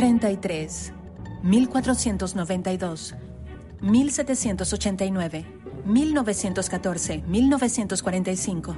33, 0.00 0.92
1492, 1.42 3.14
1789, 3.80 5.46
1914, 5.84 7.22
1945. 7.26 8.76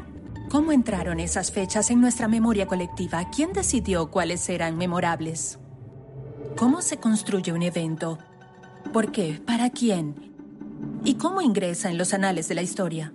¿Cómo 0.51 0.73
entraron 0.73 1.21
esas 1.21 1.53
fechas 1.53 1.91
en 1.91 2.01
nuestra 2.01 2.29
memoria 2.29 2.67
colectiva? 2.67 3.29
¿Quién 3.35 3.53
decidió 3.53 4.11
cuáles 4.11 4.49
eran 4.49 4.77
memorables? 4.77 5.59
¿Cómo 6.57 6.83
se 6.83 6.99
construye 6.99 7.53
un 7.53 7.63
evento? 7.63 8.19
¿Por 8.93 9.13
qué? 9.13 9.41
¿Para 9.47 9.71
quién? 9.71 10.32
¿Y 11.05 11.15
cómo 11.15 11.43
ingresa 11.43 11.91
en 11.91 11.99
los 11.99 12.15
anales 12.15 12.47
de 12.49 12.55
la 12.55 12.63
historia? 12.63 13.13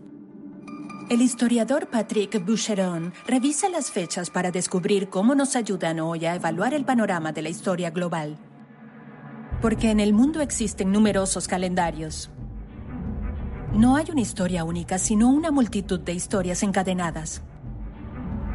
El 1.10 1.22
historiador 1.22 1.88
Patrick 1.88 2.46
Boucheron 2.46 3.14
revisa 3.26 3.70
las 3.70 3.92
fechas 3.92 4.30
para 4.30 4.52
descubrir 4.52 5.08
cómo 5.08 5.36
nos 5.36 5.56
ayudan 5.56 6.02
hoy 6.02 6.26
a 6.26 6.36
evaluar 6.36 6.74
el 6.74 6.84
panorama 6.84 7.32
de 7.32 7.44
la 7.44 7.50
historia 7.50 7.92
global. 7.92 8.38
Porque 9.62 9.90
en 9.90 10.02
el 10.02 10.12
mundo 10.12 10.42
existen 10.42 10.92
numerosos 10.92 11.48
calendarios. 11.48 12.30
No 13.74 13.96
hay 13.96 14.08
una 14.12 14.22
historia 14.22 14.66
única, 14.66 14.98
sino 14.98 15.30
una 15.30 15.50
multitud 15.50 16.02
de 16.02 16.12
historias 16.12 16.64
encadenadas. 16.64 17.42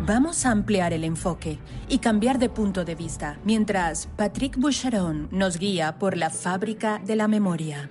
Vamos 0.06 0.44
a 0.44 0.50
ampliar 0.50 0.92
el 0.92 1.04
enfoque 1.04 1.58
y 1.88 1.98
cambiar 1.98 2.38
de 2.38 2.50
punto 2.50 2.84
de 2.84 2.96
vista, 2.96 3.38
mientras 3.44 4.08
Patrick 4.16 4.58
Boucheron 4.58 5.28
nos 5.30 5.56
guía 5.58 5.98
por 5.98 6.18
la 6.18 6.28
fábrica 6.28 6.98
de 6.98 7.16
la 7.16 7.28
memoria. 7.28 7.88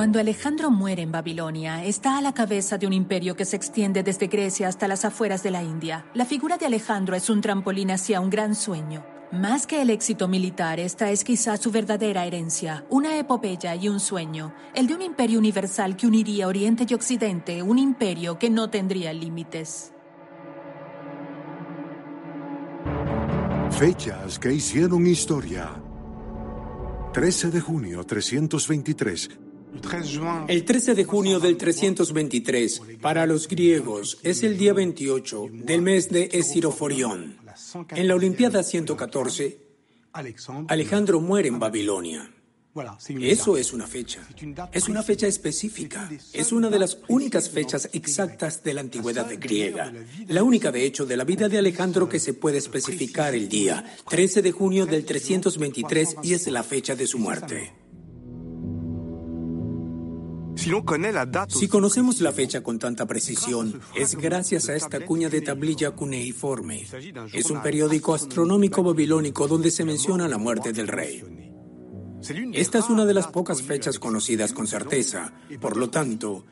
Cuando 0.00 0.18
Alejandro 0.18 0.70
muere 0.70 1.02
en 1.02 1.12
Babilonia, 1.12 1.84
está 1.84 2.16
a 2.16 2.22
la 2.22 2.32
cabeza 2.32 2.78
de 2.78 2.86
un 2.86 2.94
imperio 2.94 3.36
que 3.36 3.44
se 3.44 3.56
extiende 3.56 4.02
desde 4.02 4.28
Grecia 4.28 4.66
hasta 4.66 4.88
las 4.88 5.04
afueras 5.04 5.42
de 5.42 5.50
la 5.50 5.62
India. 5.62 6.06
La 6.14 6.24
figura 6.24 6.56
de 6.56 6.64
Alejandro 6.64 7.14
es 7.14 7.28
un 7.28 7.42
trampolín 7.42 7.90
hacia 7.90 8.18
un 8.22 8.30
gran 8.30 8.54
sueño. 8.54 9.04
Más 9.30 9.66
que 9.66 9.82
el 9.82 9.90
éxito 9.90 10.26
militar, 10.26 10.80
esta 10.80 11.10
es 11.10 11.22
quizá 11.22 11.58
su 11.58 11.70
verdadera 11.70 12.24
herencia, 12.24 12.86
una 12.88 13.18
epopeya 13.18 13.74
y 13.74 13.90
un 13.90 14.00
sueño, 14.00 14.54
el 14.74 14.86
de 14.86 14.94
un 14.94 15.02
imperio 15.02 15.38
universal 15.38 15.94
que 15.98 16.06
uniría 16.06 16.48
Oriente 16.48 16.86
y 16.88 16.94
Occidente, 16.94 17.62
un 17.62 17.78
imperio 17.78 18.38
que 18.38 18.48
no 18.48 18.70
tendría 18.70 19.12
límites. 19.12 19.92
Fechas 23.70 24.38
que 24.38 24.50
hicieron 24.50 25.06
historia. 25.06 25.68
13 27.12 27.50
de 27.50 27.60
junio 27.60 28.02
323 28.02 29.49
el 30.48 30.64
13 30.64 30.94
de 30.94 31.04
junio 31.04 31.40
del 31.40 31.56
323, 31.56 32.82
para 33.00 33.26
los 33.26 33.48
griegos, 33.48 34.18
es 34.22 34.42
el 34.42 34.58
día 34.58 34.72
28 34.72 35.46
del 35.52 35.82
mes 35.82 36.08
de 36.08 36.28
Esiroforión. 36.32 37.36
En 37.90 38.08
la 38.08 38.14
Olimpiada 38.14 38.62
114, 38.62 39.58
Alejandro 40.68 41.20
muere 41.20 41.48
en 41.48 41.58
Babilonia. 41.58 42.30
Eso 43.20 43.56
es 43.56 43.72
una 43.72 43.86
fecha. 43.86 44.26
Es 44.72 44.88
una 44.88 45.02
fecha 45.02 45.26
específica. 45.26 46.08
Es 46.32 46.52
una 46.52 46.68
de 46.68 46.78
las 46.78 46.98
únicas 47.08 47.50
fechas 47.50 47.88
exactas 47.92 48.62
de 48.62 48.74
la 48.74 48.80
antigüedad 48.80 49.28
griega. 49.38 49.92
La 50.28 50.44
única, 50.44 50.70
de 50.70 50.84
hecho, 50.84 51.04
de 51.04 51.16
la 51.16 51.24
vida 51.24 51.48
de 51.48 51.58
Alejandro 51.58 52.08
que 52.08 52.20
se 52.20 52.34
puede 52.34 52.58
especificar 52.58 53.34
el 53.34 53.48
día, 53.48 53.84
13 54.08 54.42
de 54.42 54.52
junio 54.52 54.86
del 54.86 55.04
323, 55.04 56.16
y 56.22 56.34
es 56.34 56.46
la 56.46 56.62
fecha 56.62 56.94
de 56.94 57.06
su 57.08 57.18
muerte. 57.18 57.72
Si 61.48 61.68
conocemos 61.68 62.20
la 62.20 62.32
fecha 62.32 62.62
con 62.62 62.78
tanta 62.78 63.06
precisión, 63.06 63.80
es 63.94 64.14
gracias 64.14 64.68
a 64.68 64.74
esta 64.74 65.04
cuña 65.06 65.30
de 65.30 65.40
tablilla 65.40 65.92
cuneiforme. 65.92 66.86
Es 67.32 67.50
un 67.50 67.62
periódico 67.62 68.14
astronómico 68.14 68.82
babilónico 68.82 69.48
donde 69.48 69.70
se 69.70 69.84
menciona 69.84 70.28
la 70.28 70.36
muerte 70.36 70.72
del 70.72 70.88
rey. 70.88 71.24
Esta 72.52 72.78
es 72.78 72.90
una 72.90 73.06
de 73.06 73.14
las 73.14 73.28
pocas 73.28 73.62
fechas 73.62 73.98
conocidas 73.98 74.52
con 74.52 74.66
certeza, 74.66 75.32
por 75.60 75.78
lo 75.78 75.88
tanto, 75.88 76.44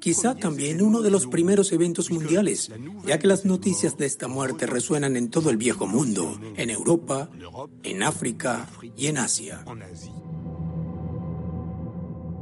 quizá 0.00 0.34
también 0.34 0.82
uno 0.82 1.00
de 1.00 1.10
los 1.10 1.28
primeros 1.28 1.70
eventos 1.70 2.10
mundiales, 2.10 2.72
ya 3.06 3.18
que 3.18 3.28
las 3.28 3.44
noticias 3.44 3.96
de 3.96 4.06
esta 4.06 4.26
muerte 4.26 4.66
resuenan 4.66 5.16
en 5.16 5.30
todo 5.30 5.50
el 5.50 5.56
viejo 5.56 5.86
mundo, 5.86 6.40
en 6.56 6.70
Europa, 6.70 7.30
en 7.84 8.02
África 8.02 8.68
y 8.96 9.06
en 9.06 9.18
Asia. 9.18 9.64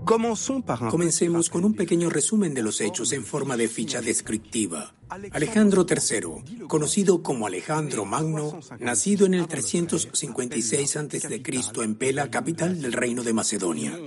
Comencemos 0.05 1.51
con 1.51 1.65
un 1.65 1.75
pequeño 1.75 2.11
resumen 2.11 2.55
de 2.55 2.63
los 2.63 2.81
hechos 2.81 3.13
en 3.13 3.25
forma 3.25 3.57
de 3.57 3.69
ficha 3.69 4.01
descriptiva. 4.01 4.95
Alejandro 5.33 5.87
III, 5.89 6.67
conocido 6.67 7.23
como 7.23 7.47
Alejandro 7.47 8.05
Magno, 8.05 8.59
nacido 8.81 9.27
en 9.27 9.35
el 9.35 9.47
356 9.47 10.97
a.C. 10.97 11.43
en 11.83 11.95
Pela, 11.95 12.31
capital 12.31 12.81
del 12.81 12.93
reino 12.93 13.23
de 13.23 13.33
Macedonia. 13.33 13.99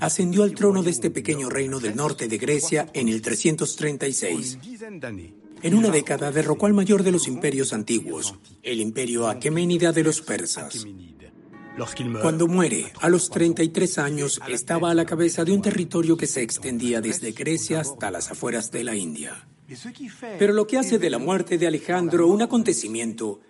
Ascendió 0.00 0.42
al 0.42 0.54
trono 0.54 0.82
de 0.82 0.90
este 0.90 1.10
pequeño 1.10 1.48
reino 1.48 1.80
del 1.80 1.96
norte 1.96 2.28
de 2.28 2.38
Grecia 2.38 2.88
en 2.92 3.08
el 3.08 3.22
336. 3.22 4.58
En 5.62 5.74
una 5.74 5.88
década 5.88 6.30
derrocó 6.30 6.66
al 6.66 6.74
mayor 6.74 7.02
de 7.02 7.12
los 7.12 7.26
imperios 7.26 7.72
antiguos, 7.72 8.34
el 8.62 8.80
imperio 8.80 9.28
aqueménida 9.28 9.92
de 9.92 10.04
los 10.04 10.20
persas. 10.20 10.86
Cuando 12.22 12.46
muere, 12.46 12.92
a 13.00 13.08
los 13.08 13.30
33 13.30 13.98
años, 13.98 14.40
estaba 14.48 14.90
a 14.90 14.94
la 14.94 15.04
cabeza 15.04 15.44
de 15.44 15.52
un 15.52 15.60
territorio 15.60 16.16
que 16.16 16.26
se 16.26 16.42
extendía 16.42 17.00
desde 17.00 17.32
Grecia 17.32 17.80
hasta 17.80 18.10
las 18.10 18.30
afueras 18.30 18.70
de 18.70 18.84
la 18.84 18.94
India. 18.94 19.46
Pero 20.38 20.52
lo 20.52 20.66
que 20.66 20.78
hace 20.78 20.98
de 20.98 21.10
la 21.10 21.18
muerte 21.18 21.58
de 21.58 21.66
Alejandro 21.66 22.28
un 22.28 22.42
acontecimiento 22.42 23.40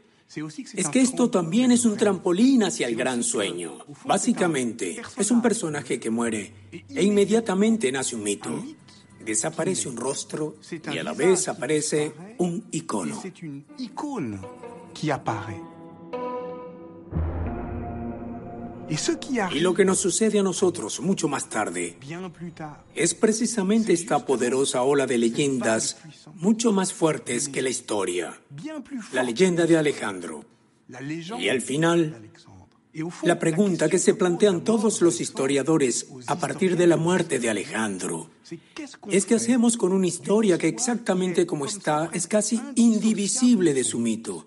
es 0.74 0.88
que 0.88 1.00
esto 1.00 1.28
también 1.30 1.70
es 1.70 1.84
un 1.84 1.96
trampolín 1.96 2.62
hacia 2.62 2.86
el 2.86 2.96
gran 2.96 3.22
sueño. 3.22 3.78
Básicamente, 4.04 5.00
es 5.16 5.30
un 5.30 5.42
personaje 5.42 6.00
que 6.00 6.10
muere 6.10 6.52
e 6.88 7.02
inmediatamente 7.02 7.92
nace 7.92 8.16
un 8.16 8.22
mito. 8.22 8.64
Desaparece 9.24 9.88
un 9.88 9.96
rostro 9.96 10.56
y 10.92 10.98
a 10.98 11.02
la 11.02 11.12
vez 11.12 11.48
aparece 11.48 12.12
un 12.38 12.64
icono. 12.72 13.22
Y 19.50 19.60
lo 19.60 19.74
que 19.74 19.84
nos 19.84 19.98
sucede 19.98 20.38
a 20.38 20.42
nosotros 20.42 21.00
mucho 21.00 21.28
más 21.28 21.48
tarde 21.48 21.96
es 22.94 23.14
precisamente 23.14 23.92
esta 23.92 24.24
poderosa 24.24 24.82
ola 24.82 25.06
de 25.06 25.18
leyendas 25.18 25.98
mucho 26.34 26.72
más 26.72 26.92
fuertes 26.92 27.48
que 27.48 27.62
la 27.62 27.70
historia, 27.70 28.38
la 29.12 29.22
leyenda 29.22 29.66
de 29.66 29.78
Alejandro. 29.78 30.44
Y 31.38 31.48
al 31.48 31.62
final, 31.62 32.30
la 33.22 33.38
pregunta 33.38 33.88
que 33.88 33.98
se 33.98 34.14
plantean 34.14 34.64
todos 34.64 35.00
los 35.00 35.20
historiadores 35.20 36.06
a 36.26 36.38
partir 36.38 36.76
de 36.76 36.86
la 36.86 36.96
muerte 36.96 37.38
de 37.38 37.50
Alejandro 37.50 38.30
es 39.10 39.24
qué 39.24 39.34
hacemos 39.34 39.76
con 39.76 39.92
una 39.92 40.06
historia 40.06 40.58
que 40.58 40.68
exactamente 40.68 41.46
como 41.46 41.66
está 41.66 42.10
es 42.12 42.26
casi 42.26 42.60
indivisible 42.76 43.72
de 43.72 43.84
su 43.84 43.98
mito. 43.98 44.46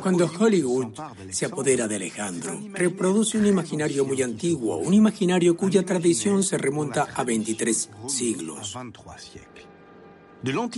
Cuando 0.00 0.30
Hollywood 0.38 0.94
se 1.30 1.46
apodera 1.46 1.88
de 1.88 1.96
Alejandro, 1.96 2.60
reproduce 2.72 3.38
un 3.38 3.46
imaginario 3.46 4.04
muy 4.04 4.22
antiguo, 4.22 4.76
un 4.76 4.94
imaginario 4.94 5.56
cuya 5.56 5.84
tradición 5.84 6.42
se 6.42 6.58
remonta 6.58 7.08
a 7.14 7.24
23 7.24 7.90
siglos. 8.06 8.76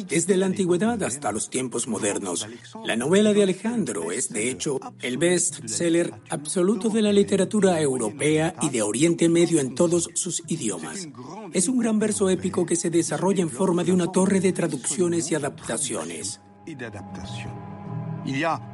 Desde 0.08 0.36
la 0.36 0.46
antigüedad 0.46 1.02
hasta 1.02 1.32
los 1.32 1.50
tiempos 1.50 1.88
modernos, 1.88 2.46
la 2.84 2.94
novela 2.94 3.32
de 3.32 3.42
Alejandro 3.42 4.12
es, 4.12 4.28
de 4.28 4.48
hecho, 4.48 4.78
el 5.02 5.18
best-seller 5.18 6.14
absoluto 6.30 6.88
de 6.88 7.02
la 7.02 7.12
literatura 7.12 7.80
europea 7.80 8.54
y 8.62 8.68
de 8.68 8.82
Oriente 8.82 9.28
Medio 9.28 9.58
en 9.58 9.74
todos 9.74 10.08
sus 10.14 10.44
idiomas. 10.46 11.08
Es 11.52 11.66
un 11.66 11.78
gran 11.78 11.98
verso 11.98 12.30
épico 12.30 12.64
que 12.64 12.76
se 12.76 12.90
desarrolla 12.90 13.42
en 13.42 13.50
forma 13.50 13.82
de 13.82 13.92
una 13.92 14.12
torre 14.12 14.38
de 14.38 14.52
traducciones 14.52 15.32
y 15.32 15.34
adaptaciones. 15.34 16.40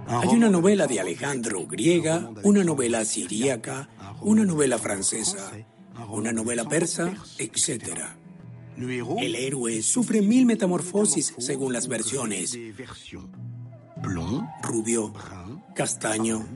Hay 0.07 0.29
una 0.29 0.49
novela 0.49 0.87
de 0.87 1.01
Alejandro 1.01 1.67
griega, 1.67 2.31
una 2.43 2.65
novela 2.65 3.05
siríaca, 3.05 3.89
una 4.23 4.45
novela 4.45 4.79
francesa, 4.79 5.53
una 6.09 6.33
novela 6.33 6.65
persa, 6.69 7.13
etc. 7.39 7.99
El 8.77 9.35
héroe 9.35 9.83
sufre 9.83 10.23
mil 10.23 10.47
metamorfosis 10.47 11.35
según 11.39 11.73
las 11.73 11.89
versiones. 11.89 12.59
Rubio, 14.63 15.13
castaño, 15.75 16.47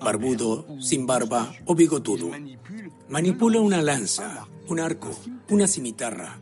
barbudo, 0.00 0.66
sin 0.80 1.06
barba 1.06 1.52
o 1.64 1.74
bigotudo. 1.74 2.30
Manipula 3.08 3.60
una 3.60 3.82
lanza, 3.82 4.46
un 4.68 4.80
arco, 4.80 5.10
una 5.48 5.66
cimitarra. 5.66 6.38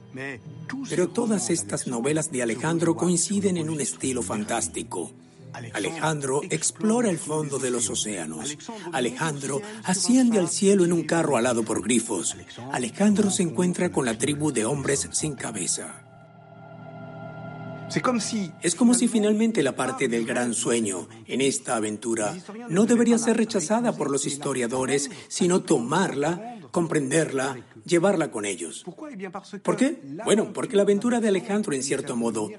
Pero 0.88 1.08
todas 1.08 1.50
estas 1.50 1.86
novelas 1.86 2.30
de 2.30 2.42
Alejandro 2.42 2.96
coinciden 2.96 3.56
en 3.56 3.70
un 3.70 3.80
estilo 3.80 4.22
fantástico. 4.22 5.12
Alejandro 5.52 6.42
explora 6.50 7.10
el 7.10 7.18
fondo 7.18 7.58
de 7.58 7.70
los 7.70 7.88
océanos. 7.90 8.56
Alejandro 8.92 9.60
asciende 9.84 10.38
al 10.38 10.48
cielo 10.48 10.84
en 10.84 10.92
un 10.92 11.04
carro 11.04 11.36
alado 11.36 11.64
por 11.64 11.82
grifos. 11.82 12.36
Alejandro 12.72 13.30
se 13.30 13.42
encuentra 13.42 13.90
con 13.90 14.04
la 14.04 14.18
tribu 14.18 14.52
de 14.52 14.64
hombres 14.64 15.08
sin 15.12 15.34
cabeza. 15.34 16.06
Es 18.62 18.74
como 18.76 18.94
si 18.94 19.08
finalmente 19.08 19.64
la 19.64 19.74
parte 19.74 20.06
del 20.06 20.24
gran 20.24 20.54
sueño 20.54 21.08
en 21.26 21.40
esta 21.40 21.74
aventura 21.74 22.36
no 22.68 22.86
debería 22.86 23.18
ser 23.18 23.36
rechazada 23.36 23.92
por 23.92 24.10
los 24.10 24.26
historiadores, 24.26 25.10
sino 25.26 25.62
tomarla, 25.62 26.59
comprenderla, 26.70 27.66
llevarla 27.84 28.30
con 28.30 28.44
ellos. 28.44 28.84
¿Por 29.62 29.76
qué? 29.76 30.00
Bueno, 30.24 30.52
porque 30.52 30.76
la 30.76 30.82
aventura 30.82 31.20
de 31.20 31.28
Alejandro, 31.28 31.72
en 31.72 31.82
cierto 31.82 32.16
modo, 32.16 32.50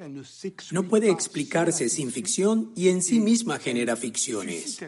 no 0.72 0.88
puede 0.88 1.10
explicarse 1.10 1.90
sin 1.90 2.12
ficción 2.12 2.72
y 2.76 2.90
en 2.90 3.02
sí 3.02 3.20
misma 3.20 3.60
genera 3.60 3.96
ficciones. 3.96 4.80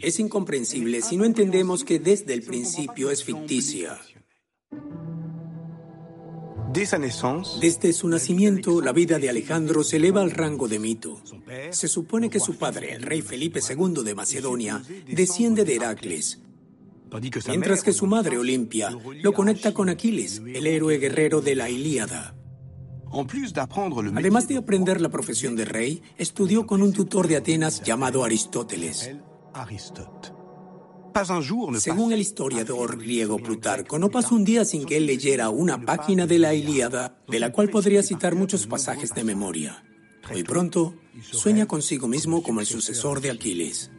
Es 0.00 0.18
incomprensible 0.20 1.02
si 1.02 1.16
no 1.16 1.24
entendemos 1.24 1.84
que 1.84 1.98
desde 1.98 2.34
el 2.34 2.42
principio 2.42 3.10
es 3.10 3.24
ficticia. 3.24 3.98
Desde 7.60 7.92
su 7.92 8.08
nacimiento, 8.08 8.80
la 8.80 8.92
vida 8.92 9.20
de 9.20 9.28
Alejandro 9.28 9.84
se 9.84 9.98
eleva 9.98 10.22
al 10.22 10.32
rango 10.32 10.66
de 10.66 10.80
mito. 10.80 11.22
Se 11.70 11.86
supone 11.86 12.28
que 12.28 12.40
su 12.40 12.56
padre, 12.56 12.92
el 12.94 13.02
rey 13.02 13.22
Felipe 13.22 13.60
II 13.60 14.02
de 14.02 14.14
Macedonia, 14.16 14.82
desciende 15.06 15.64
de 15.64 15.76
Heracles, 15.76 16.40
mientras 17.48 17.82
que 17.82 17.92
su 17.92 18.06
madre, 18.06 18.38
Olimpia, 18.38 18.90
lo 19.22 19.32
conecta 19.32 19.72
con 19.72 19.88
Aquiles, 19.88 20.42
el 20.46 20.66
héroe 20.66 20.98
guerrero 20.98 21.40
de 21.40 21.54
la 21.54 21.70
Ilíada. 21.70 22.34
Además 24.16 24.48
de 24.48 24.56
aprender 24.56 25.00
la 25.00 25.08
profesión 25.08 25.54
de 25.54 25.64
rey, 25.64 26.02
estudió 26.18 26.66
con 26.66 26.82
un 26.82 26.92
tutor 26.92 27.28
de 27.28 27.36
Atenas 27.36 27.82
llamado 27.82 28.24
Aristóteles. 28.24 29.12
Según 31.78 32.12
el 32.12 32.20
historiador 32.20 32.98
griego 32.98 33.38
Plutarco, 33.38 34.00
no 34.00 34.10
pasó 34.10 34.34
un 34.34 34.44
día 34.44 34.64
sin 34.64 34.84
que 34.84 34.96
él 34.96 35.06
leyera 35.06 35.48
una 35.48 35.80
página 35.80 36.26
de 36.26 36.40
la 36.40 36.54
Ilíada, 36.54 37.18
de 37.28 37.38
la 37.38 37.52
cual 37.52 37.68
podría 37.68 38.02
citar 38.02 38.34
muchos 38.34 38.66
pasajes 38.66 39.14
de 39.14 39.22
memoria. 39.22 39.84
Hoy 40.32 40.42
pronto, 40.42 40.96
sueña 41.22 41.66
consigo 41.66 42.08
mismo 42.08 42.42
como 42.42 42.60
el 42.60 42.66
sucesor 42.66 43.20
de 43.20 43.30
Aquiles. 43.30 43.92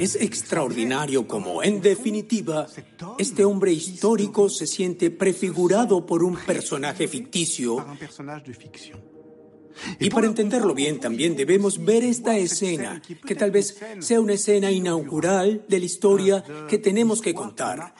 Es 0.00 0.16
extraordinario 0.16 1.28
como, 1.28 1.62
en 1.62 1.82
definitiva, 1.82 2.66
este 3.18 3.44
hombre 3.44 3.70
histórico 3.70 4.48
se 4.48 4.66
siente 4.66 5.10
prefigurado 5.10 6.06
por 6.06 6.24
un 6.24 6.36
personaje 6.36 7.06
ficticio. 7.06 7.84
Y 9.98 10.08
para 10.08 10.26
entenderlo 10.26 10.72
bien 10.72 11.00
también 11.00 11.36
debemos 11.36 11.84
ver 11.84 12.02
esta 12.02 12.38
escena, 12.38 13.02
que 13.26 13.34
tal 13.34 13.50
vez 13.50 13.78
sea 13.98 14.22
una 14.22 14.32
escena 14.32 14.70
inaugural 14.70 15.66
de 15.68 15.78
la 15.78 15.84
historia 15.84 16.44
que 16.66 16.78
tenemos 16.78 17.20
que 17.20 17.34
contar, 17.34 17.92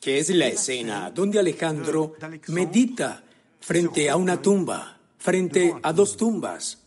que 0.00 0.18
es 0.18 0.28
la 0.28 0.48
escena 0.48 1.10
donde 1.10 1.38
Alejandro 1.38 2.12
medita 2.48 3.24
frente 3.58 4.10
a 4.10 4.16
una 4.16 4.42
tumba, 4.42 5.00
frente 5.16 5.74
a 5.82 5.94
dos 5.94 6.18
tumbas. 6.18 6.84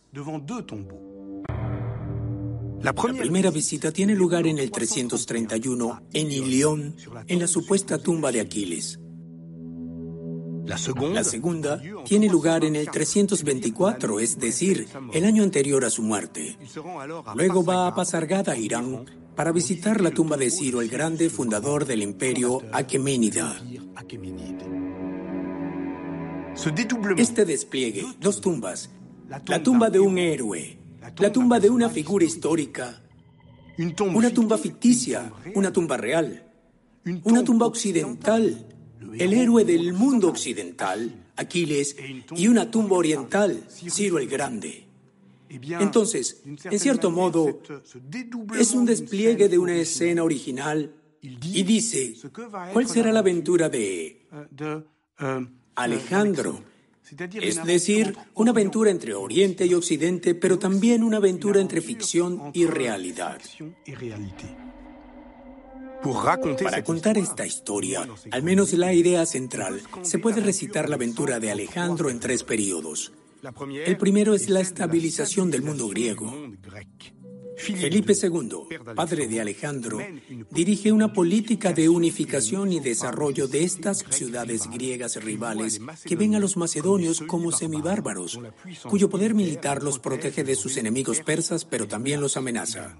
La 2.84 2.92
primera 2.92 3.50
visita 3.50 3.90
tiene 3.92 4.14
lugar 4.14 4.46
en 4.46 4.58
el 4.58 4.70
331 4.70 6.02
en 6.12 6.30
Ilión, 6.30 6.94
en 7.28 7.38
la 7.38 7.46
supuesta 7.46 7.96
tumba 7.96 8.30
de 8.30 8.42
Aquiles. 8.42 9.00
La 10.66 10.76
segunda 11.24 11.80
tiene 12.04 12.28
lugar 12.28 12.62
en 12.62 12.76
el 12.76 12.90
324, 12.90 14.20
es 14.20 14.38
decir, 14.38 14.86
el 15.14 15.24
año 15.24 15.42
anterior 15.42 15.82
a 15.86 15.88
su 15.88 16.02
muerte. 16.02 16.58
Luego 17.34 17.64
va 17.64 17.86
a 17.86 17.94
Pasargada, 17.94 18.54
Irán, 18.54 19.06
para 19.34 19.50
visitar 19.50 20.02
la 20.02 20.10
tumba 20.10 20.36
de 20.36 20.50
Ciro 20.50 20.82
el 20.82 20.90
Grande, 20.90 21.30
fundador 21.30 21.86
del 21.86 22.02
imperio 22.02 22.60
Aqueménida. 22.70 23.62
Este 27.16 27.46
despliegue, 27.46 28.04
dos 28.20 28.42
tumbas, 28.42 28.90
la 29.46 29.62
tumba 29.62 29.88
de 29.88 30.00
un 30.00 30.18
héroe, 30.18 30.83
la 31.18 31.32
tumba 31.32 31.60
de 31.60 31.70
una 31.70 31.88
figura 31.88 32.24
histórica, 32.24 33.02
una 33.98 34.30
tumba 34.30 34.58
ficticia, 34.58 35.32
una 35.54 35.72
tumba 35.72 35.96
real, 35.96 36.50
una 37.24 37.44
tumba 37.44 37.66
occidental, 37.66 38.66
el 39.18 39.32
héroe 39.32 39.64
del 39.64 39.92
mundo 39.92 40.28
occidental, 40.28 41.26
Aquiles, 41.36 41.96
y 42.36 42.48
una 42.48 42.70
tumba 42.70 42.96
oriental, 42.96 43.64
Ciro 43.68 44.18
el 44.18 44.28
Grande. 44.28 44.86
Entonces, 45.48 46.42
en 46.44 46.78
cierto 46.78 47.10
modo, 47.10 47.60
es 48.58 48.72
un 48.72 48.86
despliegue 48.86 49.48
de 49.48 49.58
una 49.58 49.76
escena 49.76 50.24
original 50.24 50.94
y 51.20 51.62
dice, 51.62 52.16
¿cuál 52.72 52.88
será 52.88 53.12
la 53.12 53.20
aventura 53.20 53.68
de 53.68 54.26
Alejandro? 55.74 56.73
Es 57.40 57.64
decir, 57.64 58.16
una 58.34 58.52
aventura 58.52 58.90
entre 58.90 59.14
Oriente 59.14 59.66
y 59.66 59.74
Occidente, 59.74 60.34
pero 60.34 60.58
también 60.58 61.04
una 61.04 61.18
aventura 61.18 61.60
entre 61.60 61.80
ficción 61.80 62.50
y 62.54 62.66
realidad. 62.66 63.40
Para 66.62 66.84
contar 66.84 67.18
esta 67.18 67.46
historia, 67.46 68.06
al 68.30 68.42
menos 68.42 68.72
la 68.74 68.92
idea 68.92 69.24
central, 69.26 69.82
se 70.02 70.18
puede 70.18 70.40
recitar 70.40 70.88
la 70.88 70.96
aventura 70.96 71.40
de 71.40 71.50
Alejandro 71.50 72.10
en 72.10 72.20
tres 72.20 72.42
periodos. 72.42 73.12
El 73.84 73.96
primero 73.96 74.34
es 74.34 74.48
la 74.48 74.60
estabilización 74.60 75.50
del 75.50 75.62
mundo 75.62 75.88
griego. 75.88 76.32
Felipe 77.56 78.14
II, 78.20 78.94
padre 78.94 79.28
de 79.28 79.40
Alejandro, 79.40 79.98
dirige 80.50 80.92
una 80.92 81.12
política 81.12 81.72
de 81.72 81.88
unificación 81.88 82.72
y 82.72 82.80
desarrollo 82.80 83.48
de 83.48 83.64
estas 83.64 84.04
ciudades 84.10 84.68
griegas 84.70 85.22
rivales 85.22 85.80
que 86.04 86.16
ven 86.16 86.34
a 86.34 86.40
los 86.40 86.56
macedonios 86.56 87.20
como 87.26 87.52
semibárbaros, 87.52 88.40
cuyo 88.88 89.08
poder 89.08 89.34
militar 89.34 89.82
los 89.82 89.98
protege 89.98 90.44
de 90.44 90.56
sus 90.56 90.76
enemigos 90.76 91.20
persas, 91.20 91.64
pero 91.64 91.86
también 91.86 92.20
los 92.20 92.36
amenaza. 92.36 92.96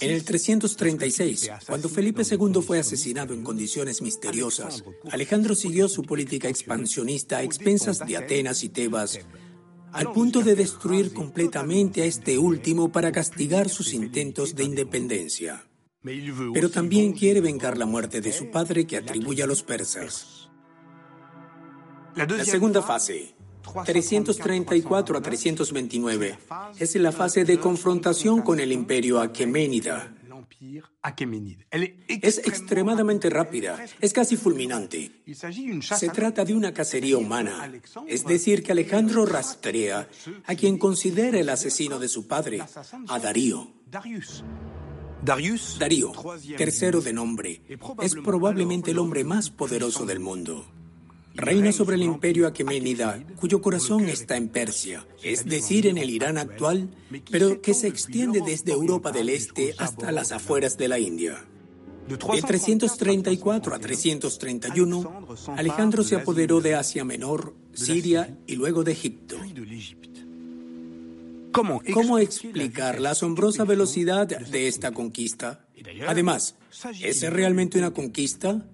En 0.00 0.10
el 0.10 0.24
336, 0.24 1.50
cuando 1.66 1.88
Felipe 1.88 2.22
II 2.28 2.60
fue 2.60 2.80
asesinado 2.80 3.32
en 3.32 3.44
condiciones 3.44 4.02
misteriosas, 4.02 4.84
Alejandro 5.10 5.54
siguió 5.54 5.88
su 5.88 6.02
política 6.02 6.48
expansionista 6.48 7.38
a 7.38 7.42
expensas 7.42 8.00
de 8.00 8.16
Atenas 8.16 8.64
y 8.64 8.68
Tebas, 8.68 9.20
al 9.92 10.12
punto 10.12 10.42
de 10.42 10.54
destruir 10.54 11.12
completamente 11.12 12.02
a 12.02 12.06
este 12.06 12.38
último 12.38 12.90
para 12.90 13.12
castigar 13.12 13.68
sus 13.68 13.92
intentos 13.92 14.54
de 14.54 14.64
independencia. 14.64 15.64
Pero 16.02 16.70
también 16.70 17.12
quiere 17.12 17.40
vengar 17.40 17.78
la 17.78 17.86
muerte 17.86 18.20
de 18.20 18.32
su 18.32 18.50
padre 18.50 18.86
que 18.86 18.96
atribuye 18.96 19.42
a 19.42 19.46
los 19.46 19.62
persas. 19.62 20.50
La 22.16 22.44
segunda 22.44 22.82
fase, 22.82 23.34
334 23.84 25.16
a 25.16 25.22
329 25.22 26.38
es 26.78 26.96
la 26.96 27.12
fase 27.12 27.44
de 27.44 27.58
confrontación 27.58 28.42
con 28.42 28.60
el 28.60 28.72
imperio 28.72 29.20
aqueménida. 29.20 30.14
Es 32.08 32.38
extremadamente 32.38 33.28
rápida, 33.30 33.84
es 34.00 34.12
casi 34.12 34.36
fulminante. 34.36 35.10
Se 35.82 36.08
trata 36.10 36.44
de 36.44 36.54
una 36.54 36.72
cacería 36.72 37.18
humana, 37.18 37.72
es 38.06 38.24
decir, 38.24 38.62
que 38.62 38.72
Alejandro 38.72 39.26
rastrea 39.26 40.08
a 40.44 40.54
quien 40.54 40.78
considera 40.78 41.38
el 41.38 41.48
asesino 41.48 41.98
de 41.98 42.08
su 42.08 42.26
padre, 42.26 42.60
a 43.08 43.18
Darío. 43.18 43.72
Darío, 45.22 46.12
tercero 46.56 47.00
de 47.00 47.12
nombre, 47.12 47.62
es 48.02 48.14
probablemente 48.14 48.90
el 48.90 48.98
hombre 48.98 49.24
más 49.24 49.50
poderoso 49.50 50.04
del 50.04 50.20
mundo. 50.20 50.81
Reina 51.34 51.72
sobre 51.72 51.96
el 51.96 52.02
imperio 52.02 52.46
aqueménida, 52.46 53.24
cuyo 53.36 53.62
corazón 53.62 54.08
está 54.08 54.36
en 54.36 54.48
Persia, 54.48 55.06
es 55.22 55.46
decir, 55.46 55.86
en 55.86 55.98
el 55.98 56.10
Irán 56.10 56.36
actual, 56.36 56.90
pero 57.30 57.60
que 57.62 57.74
se 57.74 57.88
extiende 57.88 58.42
desde 58.44 58.72
Europa 58.72 59.12
del 59.12 59.28
Este 59.28 59.74
hasta 59.78 60.12
las 60.12 60.32
afueras 60.32 60.76
de 60.76 60.88
la 60.88 60.98
India. 60.98 61.44
De 62.08 62.16
334 62.16 63.74
a 63.74 63.78
331, 63.78 65.26
Alejandro 65.56 66.02
se 66.02 66.16
apoderó 66.16 66.60
de 66.60 66.74
Asia 66.74 67.04
Menor, 67.04 67.54
Siria 67.72 68.36
y 68.46 68.56
luego 68.56 68.84
de 68.84 68.92
Egipto. 68.92 69.36
¿Cómo 71.52 72.18
explicar 72.18 73.00
la 73.00 73.10
asombrosa 73.10 73.64
velocidad 73.64 74.26
de 74.26 74.68
esta 74.68 74.92
conquista? 74.92 75.66
Además, 76.06 76.56
¿es 77.00 77.22
realmente 77.30 77.78
una 77.78 77.92
conquista? 77.92 78.66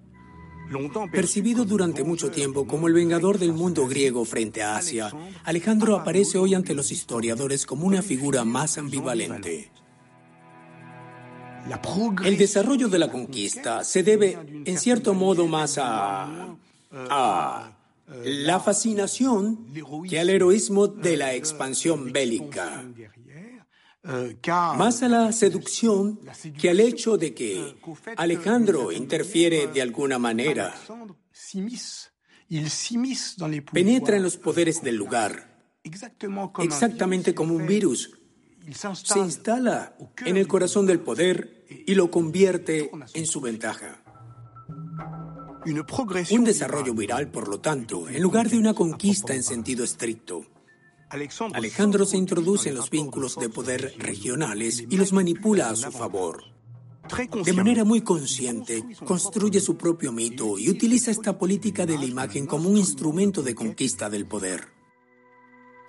Percibido 1.11 1.65
durante 1.65 2.03
mucho 2.03 2.29
tiempo 2.29 2.67
como 2.67 2.87
el 2.87 2.93
vengador 2.93 3.39
del 3.39 3.53
mundo 3.53 3.87
griego 3.87 4.23
frente 4.25 4.61
a 4.61 4.77
Asia, 4.77 5.11
Alejandro 5.43 5.95
aparece 5.95 6.37
hoy 6.37 6.53
ante 6.53 6.75
los 6.75 6.91
historiadores 6.91 7.65
como 7.65 7.87
una 7.87 8.01
figura 8.01 8.43
más 8.43 8.77
ambivalente. 8.77 9.71
El 12.23 12.37
desarrollo 12.37 12.87
de 12.87 12.99
la 12.99 13.11
conquista 13.11 13.83
se 13.83 14.03
debe, 14.03 14.37
en 14.65 14.77
cierto 14.77 15.13
modo, 15.13 15.47
más 15.47 15.77
a, 15.77 16.55
a 16.91 17.71
la 18.23 18.59
fascinación 18.59 19.67
que 20.09 20.19
al 20.19 20.29
heroísmo 20.29 20.87
de 20.87 21.17
la 21.17 21.33
expansión 21.33 22.11
bélica, 22.11 22.83
más 24.77 25.03
a 25.03 25.09
la 25.09 25.31
seducción 25.31 26.19
que 26.59 26.69
al 26.69 26.79
hecho 26.79 27.17
de 27.17 27.33
que 27.33 27.75
Alejandro 28.17 28.91
interfiere 28.91 29.67
de 29.67 29.81
alguna 29.81 30.17
manera, 30.19 30.73
penetra 33.71 34.17
en 34.17 34.23
los 34.23 34.37
poderes 34.37 34.81
del 34.81 34.95
lugar, 34.95 35.73
exactamente 35.83 37.33
como 37.33 37.55
un 37.55 37.67
virus 37.67 38.11
se 38.93 39.19
instala 39.19 39.95
en 40.25 40.37
el 40.37 40.47
corazón 40.47 40.85
del 40.85 40.99
poder 40.99 41.65
y 41.69 41.95
lo 41.95 42.11
convierte 42.11 42.91
en 43.13 43.25
su 43.25 43.41
ventaja. 43.41 44.03
Un 46.31 46.43
desarrollo 46.43 46.93
viral, 46.93 47.29
por 47.29 47.47
lo 47.47 47.59
tanto, 47.59 48.07
en 48.07 48.21
lugar 48.21 48.49
de 48.49 48.57
una 48.57 48.73
conquista 48.73 49.33
en 49.33 49.43
sentido 49.43 49.83
estricto. 49.83 50.45
Alejandro 51.09 52.05
se 52.05 52.17
introduce 52.17 52.69
en 52.69 52.75
los 52.75 52.89
vínculos 52.89 53.35
de 53.37 53.49
poder 53.49 53.95
regionales 53.97 54.83
y 54.89 54.97
los 54.97 55.11
manipula 55.11 55.69
a 55.69 55.75
su 55.75 55.91
favor. 55.91 56.43
De 57.43 57.53
manera 57.53 57.83
muy 57.83 58.01
consciente, 58.01 58.83
construye 59.05 59.59
su 59.59 59.75
propio 59.75 60.11
mito 60.11 60.59
y 60.59 60.69
utiliza 60.69 61.09
esta 61.09 61.37
política 61.37 61.85
de 61.85 61.97
la 61.97 62.05
imagen 62.05 62.45
como 62.45 62.69
un 62.69 62.77
instrumento 62.77 63.41
de 63.41 63.55
conquista 63.55 64.09
del 64.09 64.27
poder. 64.27 64.67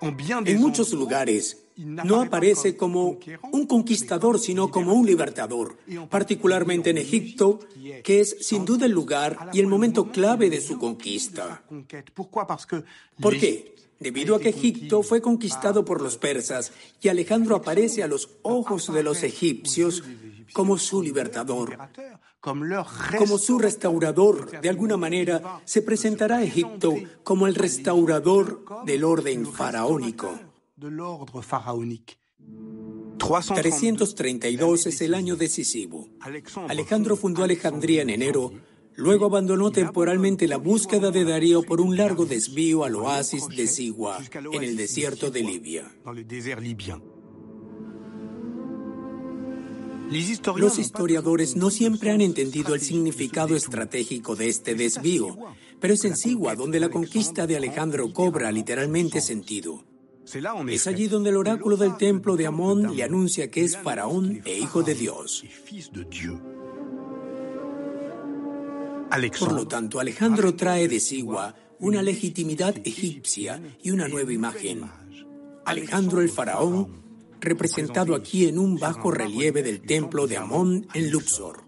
En 0.01 0.59
muchos 0.59 0.93
lugares, 0.93 1.65
no 1.77 2.21
aparece 2.21 2.75
como 2.75 3.19
un 3.51 3.67
conquistador, 3.67 4.39
sino 4.39 4.71
como 4.71 4.93
un 4.93 5.05
libertador, 5.05 5.77
particularmente 6.09 6.89
en 6.89 6.97
Egipto, 6.97 7.59
que 8.03 8.19
es 8.19 8.37
sin 8.41 8.65
duda 8.65 8.87
el 8.87 8.91
lugar 8.91 9.51
y 9.53 9.59
el 9.59 9.67
momento 9.67 10.11
clave 10.11 10.49
de 10.49 10.59
su 10.59 10.79
conquista. 10.79 11.63
¿Por 13.19 13.37
qué? 13.37 13.75
Debido 14.01 14.35
a 14.35 14.39
que 14.39 14.49
Egipto 14.49 15.03
fue 15.03 15.21
conquistado 15.21 15.85
por 15.85 16.01
los 16.01 16.17
persas 16.17 16.71
y 16.99 17.07
Alejandro 17.09 17.55
aparece 17.55 18.01
a 18.01 18.07
los 18.07 18.29
ojos 18.41 18.91
de 18.91 19.03
los 19.03 19.21
egipcios 19.21 20.03
como 20.53 20.79
su 20.79 21.03
libertador, 21.03 21.77
como 22.39 23.37
su 23.37 23.59
restaurador. 23.59 24.59
De 24.59 24.69
alguna 24.69 24.97
manera, 24.97 25.61
se 25.65 25.83
presentará 25.83 26.37
a 26.37 26.43
Egipto 26.43 26.95
como 27.23 27.45
el 27.45 27.53
restaurador 27.53 28.65
del 28.85 29.03
orden 29.03 29.45
faraónico. 29.45 30.39
332 33.19 34.87
es 34.87 35.01
el 35.01 35.13
año 35.13 35.35
decisivo. 35.35 36.09
Alejandro 36.67 37.15
fundó 37.15 37.43
Alejandría 37.43 38.01
en 38.01 38.09
enero, 38.09 38.51
luego 39.01 39.25
abandonó 39.25 39.71
temporalmente 39.71 40.47
la 40.47 40.57
búsqueda 40.57 41.09
de 41.09 41.25
Darío 41.25 41.63
por 41.63 41.81
un 41.81 41.97
largo 41.97 42.25
desvío 42.25 42.83
al 42.83 42.95
oasis 42.95 43.47
de 43.47 43.65
Sigua, 43.65 44.19
en 44.53 44.63
el 44.63 44.77
desierto 44.77 45.31
de 45.31 45.41
Libia. 45.41 45.91
Los 50.55 50.77
historiadores 50.77 51.55
no 51.55 51.71
siempre 51.71 52.11
han 52.11 52.21
entendido 52.21 52.75
el 52.75 52.81
significado 52.81 53.55
estratégico 53.55 54.35
de 54.35 54.49
este 54.49 54.75
desvío, 54.75 55.35
pero 55.79 55.93
es 55.95 56.05
en 56.05 56.15
Sigua 56.15 56.55
donde 56.55 56.79
la 56.79 56.89
conquista 56.89 57.47
de 57.47 57.57
Alejandro 57.57 58.13
cobra 58.13 58.51
literalmente 58.51 59.19
sentido. 59.19 59.83
Es 60.69 60.85
allí 60.85 61.07
donde 61.07 61.31
el 61.31 61.37
oráculo 61.37 61.75
del 61.75 61.97
templo 61.97 62.37
de 62.37 62.45
Amón 62.45 62.95
le 62.95 63.03
anuncia 63.03 63.49
que 63.49 63.63
es 63.63 63.77
faraón 63.77 64.41
e 64.45 64.59
hijo 64.59 64.83
de 64.83 64.93
Dios. 64.93 65.43
Por 69.39 69.51
lo 69.51 69.67
tanto, 69.67 69.99
Alejandro 69.99 70.55
trae 70.55 70.87
de 70.87 70.99
Sigua 70.99 71.53
una 71.79 72.01
legitimidad 72.01 72.75
egipcia 72.85 73.61
y 73.83 73.91
una 73.91 74.07
nueva 74.07 74.31
imagen. 74.31 74.89
Alejandro 75.65 76.21
el 76.21 76.29
faraón, 76.29 77.01
representado 77.41 78.15
aquí 78.15 78.47
en 78.47 78.57
un 78.57 78.77
bajo 78.77 79.11
relieve 79.11 79.63
del 79.63 79.81
templo 79.81 80.27
de 80.27 80.37
Amón 80.37 80.87
en 80.93 81.11
Luxor. 81.11 81.63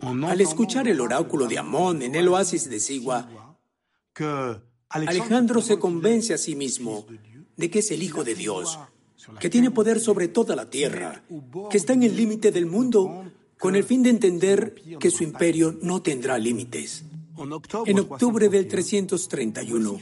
Al 0.00 0.40
escuchar 0.40 0.88
el 0.88 1.00
oráculo 1.00 1.46
de 1.46 1.58
Amón 1.58 2.02
en 2.02 2.14
el 2.14 2.28
oasis 2.28 2.68
de 2.68 2.80
Sigua, 2.80 3.56
Alejandro 4.90 5.62
se 5.62 5.78
convence 5.78 6.34
a 6.34 6.38
sí 6.38 6.54
mismo 6.56 7.06
de 7.56 7.70
que 7.70 7.78
es 7.78 7.90
el 7.90 8.02
Hijo 8.02 8.22
de 8.22 8.34
Dios, 8.34 8.78
que 9.40 9.48
tiene 9.48 9.70
poder 9.70 9.98
sobre 10.00 10.28
toda 10.28 10.54
la 10.54 10.68
tierra, 10.68 11.24
que 11.70 11.78
está 11.78 11.94
en 11.94 12.02
el 12.02 12.16
límite 12.16 12.50
del 12.50 12.66
mundo 12.66 13.24
con 13.64 13.76
el 13.76 13.84
fin 13.84 14.02
de 14.02 14.10
entender 14.10 14.74
que 15.00 15.10
su 15.10 15.24
imperio 15.24 15.78
no 15.80 16.02
tendrá 16.02 16.36
límites. 16.36 17.06
En 17.86 17.98
octubre 17.98 18.50
del 18.50 18.68
331, 18.68 20.00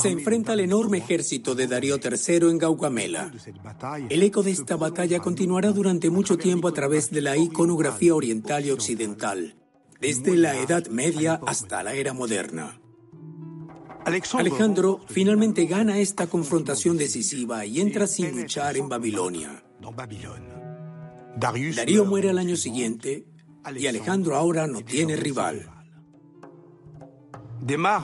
se 0.00 0.08
enfrenta 0.08 0.52
al 0.52 0.60
enorme 0.60 0.98
ejército 0.98 1.56
de 1.56 1.66
Darío 1.66 1.96
III 1.96 2.50
en 2.50 2.58
Gaugamela. 2.58 3.32
El 4.08 4.22
eco 4.22 4.44
de 4.44 4.52
esta 4.52 4.76
batalla 4.76 5.18
continuará 5.18 5.72
durante 5.72 6.10
mucho 6.10 6.38
tiempo 6.38 6.68
a 6.68 6.72
través 6.72 7.10
de 7.10 7.22
la 7.22 7.36
iconografía 7.36 8.14
oriental 8.14 8.64
y 8.64 8.70
occidental, 8.70 9.56
desde 10.00 10.36
la 10.36 10.56
Edad 10.56 10.86
Media 10.86 11.40
hasta 11.44 11.82
la 11.82 11.94
era 11.94 12.12
moderna. 12.12 12.80
Alejandro 14.34 15.00
finalmente 15.08 15.66
gana 15.66 15.98
esta 15.98 16.28
confrontación 16.28 16.98
decisiva 16.98 17.66
y 17.66 17.80
entra 17.80 18.06
sin 18.06 18.40
luchar 18.40 18.76
en 18.76 18.88
Babilonia. 18.88 19.64
Darío 21.36 22.04
muere 22.04 22.30
al 22.30 22.38
año 22.38 22.56
siguiente 22.56 23.26
y 23.76 23.86
Alejandro 23.86 24.36
ahora 24.36 24.66
no 24.66 24.82
tiene 24.82 25.16
rival. 25.16 25.70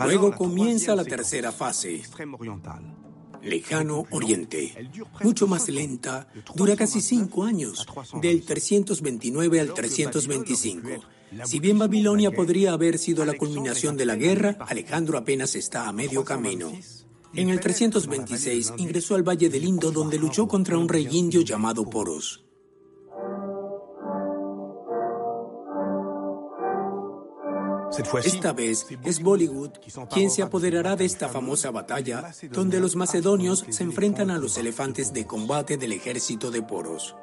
Luego 0.04 0.34
comienza 0.34 0.96
la 0.96 1.04
tercera 1.04 1.52
fase, 1.52 2.02
lejano 3.42 4.06
oriente, 4.10 4.90
mucho 5.22 5.46
más 5.46 5.68
lenta, 5.68 6.28
dura 6.54 6.76
casi 6.76 7.00
cinco 7.00 7.44
años, 7.44 7.86
del 8.20 8.44
329 8.44 9.60
al 9.60 9.74
325. 9.74 10.88
Si 11.44 11.60
bien 11.60 11.78
Babilonia 11.78 12.32
podría 12.32 12.72
haber 12.72 12.98
sido 12.98 13.24
la 13.24 13.34
culminación 13.34 13.96
de 13.96 14.06
la 14.06 14.16
guerra, 14.16 14.56
Alejandro 14.66 15.18
apenas 15.18 15.54
está 15.54 15.88
a 15.88 15.92
medio 15.92 16.24
camino. 16.24 16.72
En 17.34 17.48
el 17.50 17.60
326 17.60 18.72
ingresó 18.78 19.14
al 19.14 19.22
Valle 19.22 19.48
del 19.48 19.64
Indo 19.64 19.92
donde 19.92 20.18
luchó 20.18 20.48
contra 20.48 20.76
un 20.76 20.88
rey 20.88 21.06
indio 21.12 21.42
llamado 21.42 21.88
Poros. 21.88 22.49
Esta 28.24 28.52
vez 28.52 28.86
es 29.04 29.22
Bollywood 29.22 29.70
quien 30.12 30.30
se 30.30 30.42
apoderará 30.42 30.96
de 30.96 31.04
esta 31.04 31.28
famosa 31.28 31.70
batalla 31.70 32.32
donde 32.50 32.80
los 32.80 32.96
macedonios 32.96 33.64
se 33.68 33.82
enfrentan 33.82 34.30
a 34.30 34.38
los 34.38 34.56
elefantes 34.58 35.12
de 35.12 35.26
combate 35.26 35.76
del 35.76 35.92
ejército 35.92 36.50
de 36.50 36.62
Poros. 36.62 37.16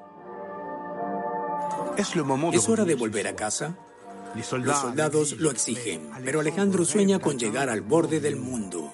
¿Es 1.98 2.70
hora 2.70 2.86
de 2.86 2.96
volver 2.96 3.28
a 3.28 3.36
casa? 3.36 3.78
Los 4.36 4.46
soldados 4.78 5.34
lo 5.40 5.52
exigen, 5.52 6.10
pero 6.24 6.42
Alejandro 6.42 6.86
sueña 6.86 7.20
con 7.20 7.40
llegar 7.40 7.70
al 7.70 7.82
borde 7.82 8.20
del 8.20 8.36
mundo. 8.36 8.94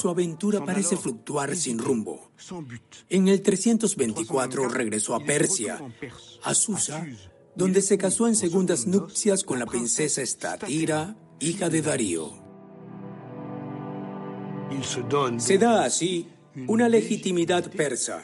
Su 0.00 0.08
aventura 0.08 0.64
parece 0.64 0.96
fluctuar 0.96 1.56
sin 1.56 1.78
rumbo. 1.78 2.30
En 3.08 3.28
el 3.28 3.42
324 3.42 4.68
regresó 4.68 5.14
a 5.14 5.20
Persia, 5.20 5.80
a 6.44 6.54
Susa, 6.54 7.04
donde 7.56 7.82
se 7.82 7.98
casó 7.98 8.28
en 8.28 8.36
segundas 8.36 8.86
nupcias 8.86 9.44
con 9.44 9.58
la 9.58 9.66
princesa 9.66 10.22
Estatira, 10.22 11.16
hija 11.40 11.68
de 11.68 11.82
Darío. 11.82 12.32
Se 15.38 15.58
da 15.58 15.84
así 15.84 16.28
una 16.66 16.88
legitimidad 16.88 17.70
persa 17.70 18.20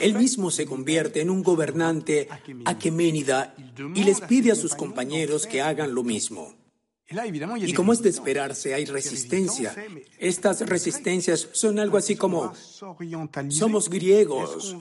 él 0.00 0.14
mismo 0.14 0.50
se 0.50 0.66
convierte 0.66 1.20
en 1.20 1.30
un 1.30 1.42
gobernante 1.42 2.28
aqueménida 2.64 3.54
y 3.94 4.02
les 4.02 4.20
pide 4.20 4.50
a 4.50 4.56
sus 4.56 4.74
compañeros 4.74 5.46
que 5.46 5.62
hagan 5.62 5.94
lo 5.94 6.02
mismo. 6.02 6.54
Y 7.60 7.72
como 7.72 7.92
es 7.92 8.02
de 8.02 8.08
esperarse, 8.08 8.74
hay 8.74 8.86
resistencia. 8.86 9.72
Estas 10.18 10.68
resistencias 10.68 11.48
son 11.52 11.78
algo 11.78 11.96
así 11.96 12.16
como, 12.16 12.52
somos 13.50 13.88
griegos, 13.88 14.76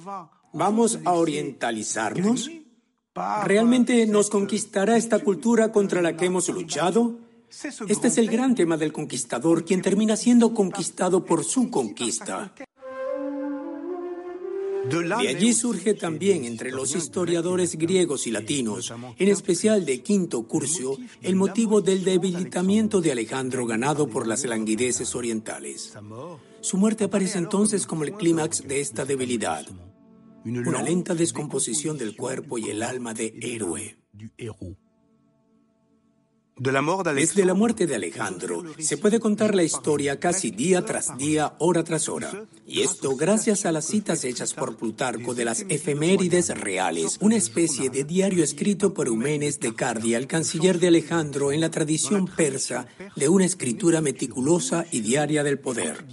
¿vamos 0.52 1.00
a 1.06 1.12
orientalizarnos? 1.12 2.50
¿Realmente 3.46 4.06
nos 4.08 4.30
conquistará 4.30 4.98
esta 4.98 5.20
cultura 5.20 5.72
contra 5.72 6.02
la 6.02 6.18
que 6.18 6.26
hemos 6.26 6.50
luchado? 6.50 7.18
Este 7.88 8.10
es 8.10 8.18
el 8.18 8.30
gran 8.30 8.56
tema 8.56 8.76
del 8.76 8.92
conquistador, 8.92 9.64
quien 9.64 9.82
termina 9.82 10.18
siendo 10.18 10.54
conquistado 10.54 11.24
por 11.24 11.46
su 11.46 11.70
conquista. 11.70 12.54
De 14.90 15.30
allí 15.30 15.54
surge 15.54 15.94
también 15.94 16.44
entre 16.44 16.72
los 16.72 16.94
historiadores 16.94 17.78
griegos 17.78 18.28
y 18.28 18.32
latinos, 18.32 18.94
en 19.18 19.30
especial 19.30 19.86
de 19.86 20.02
Quinto 20.02 20.44
Curcio, 20.44 20.98
el 21.22 21.38
motivo 21.38 21.82
del 21.82 22.04
debilitamiento 22.04 23.00
de 23.00 23.14
Alejandro 23.14 23.66
ganado 23.66 24.08
por 24.08 24.28
las 24.28 24.44
languideces 24.44 25.16
orientales. 25.16 25.94
Su 26.60 26.78
muerte 26.78 27.06
aparece 27.06 27.38
entonces 27.38 27.88
como 27.88 28.04
el 28.04 28.14
clímax 28.14 28.68
de 28.68 28.82
esta 28.82 29.06
debilidad, 29.06 29.66
una 30.46 30.82
lenta 30.82 31.16
descomposición 31.16 31.98
del 31.98 32.16
cuerpo 32.16 32.58
y 32.58 32.70
el 32.70 32.84
alma 32.84 33.14
de 33.14 33.38
héroe. 33.42 33.98
Desde 36.58 37.44
la 37.44 37.54
muerte 37.54 37.86
de 37.86 37.96
Alejandro 37.96 38.64
se 38.80 38.98
puede 38.98 39.20
contar 39.20 39.54
la 39.54 39.64
historia 39.64 40.22
casi 40.22 40.52
día 40.52 40.86
tras 40.86 41.18
día, 41.18 41.54
hora 41.60 41.84
tras 41.84 42.08
hora. 42.08 42.48
Y 42.66 42.80
esto 42.82 43.18
gracias 43.18 43.66
a 43.66 43.74
las 43.74 43.86
citas 43.86 44.24
hechas 44.24 44.54
por 44.54 44.78
Plutarco 44.78 45.36
de 45.36 45.44
las 45.44 45.66
efemérides 45.68 46.58
reales, 46.58 47.18
una 47.20 47.36
especie 47.36 47.90
de 47.90 48.06
diario 48.06 48.42
escrito 48.42 48.94
por 48.94 49.08
Eumenes 49.08 49.60
de 49.60 49.76
Cardia, 49.76 50.18
el 50.18 50.28
canciller 50.28 50.80
de 50.80 50.88
Alejandro, 50.88 51.52
en 51.52 51.60
la 51.60 51.72
tradición 51.72 52.26
persa 52.26 52.88
de 53.18 53.28
una 53.28 53.44
escritura 53.44 54.00
meticulosa 54.00 54.86
y 54.92 55.02
diaria 55.02 55.44
del 55.44 55.60
poder. 55.60 56.06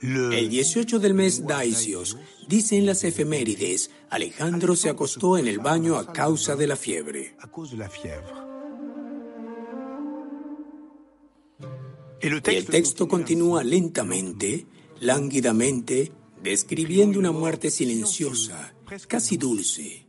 El 0.00 0.50
18 0.50 0.98
del 0.98 1.14
mes 1.14 1.46
Daisios, 1.46 2.18
dicen 2.48 2.84
las 2.84 3.02
efemérides, 3.02 3.90
Alejandro 4.10 4.76
se 4.76 4.90
acostó 4.90 5.38
en 5.38 5.48
el 5.48 5.58
baño 5.58 5.96
a 5.96 6.12
causa 6.12 6.54
de 6.54 6.66
la 6.66 6.76
fiebre. 6.76 7.34
Y 12.22 12.26
el 12.26 12.66
texto 12.66 13.08
continúa 13.08 13.64
lentamente, 13.64 14.66
lánguidamente, 15.00 16.12
describiendo 16.42 17.18
una 17.18 17.32
muerte 17.32 17.70
silenciosa, 17.70 18.74
casi 19.08 19.38
dulce. 19.38 20.06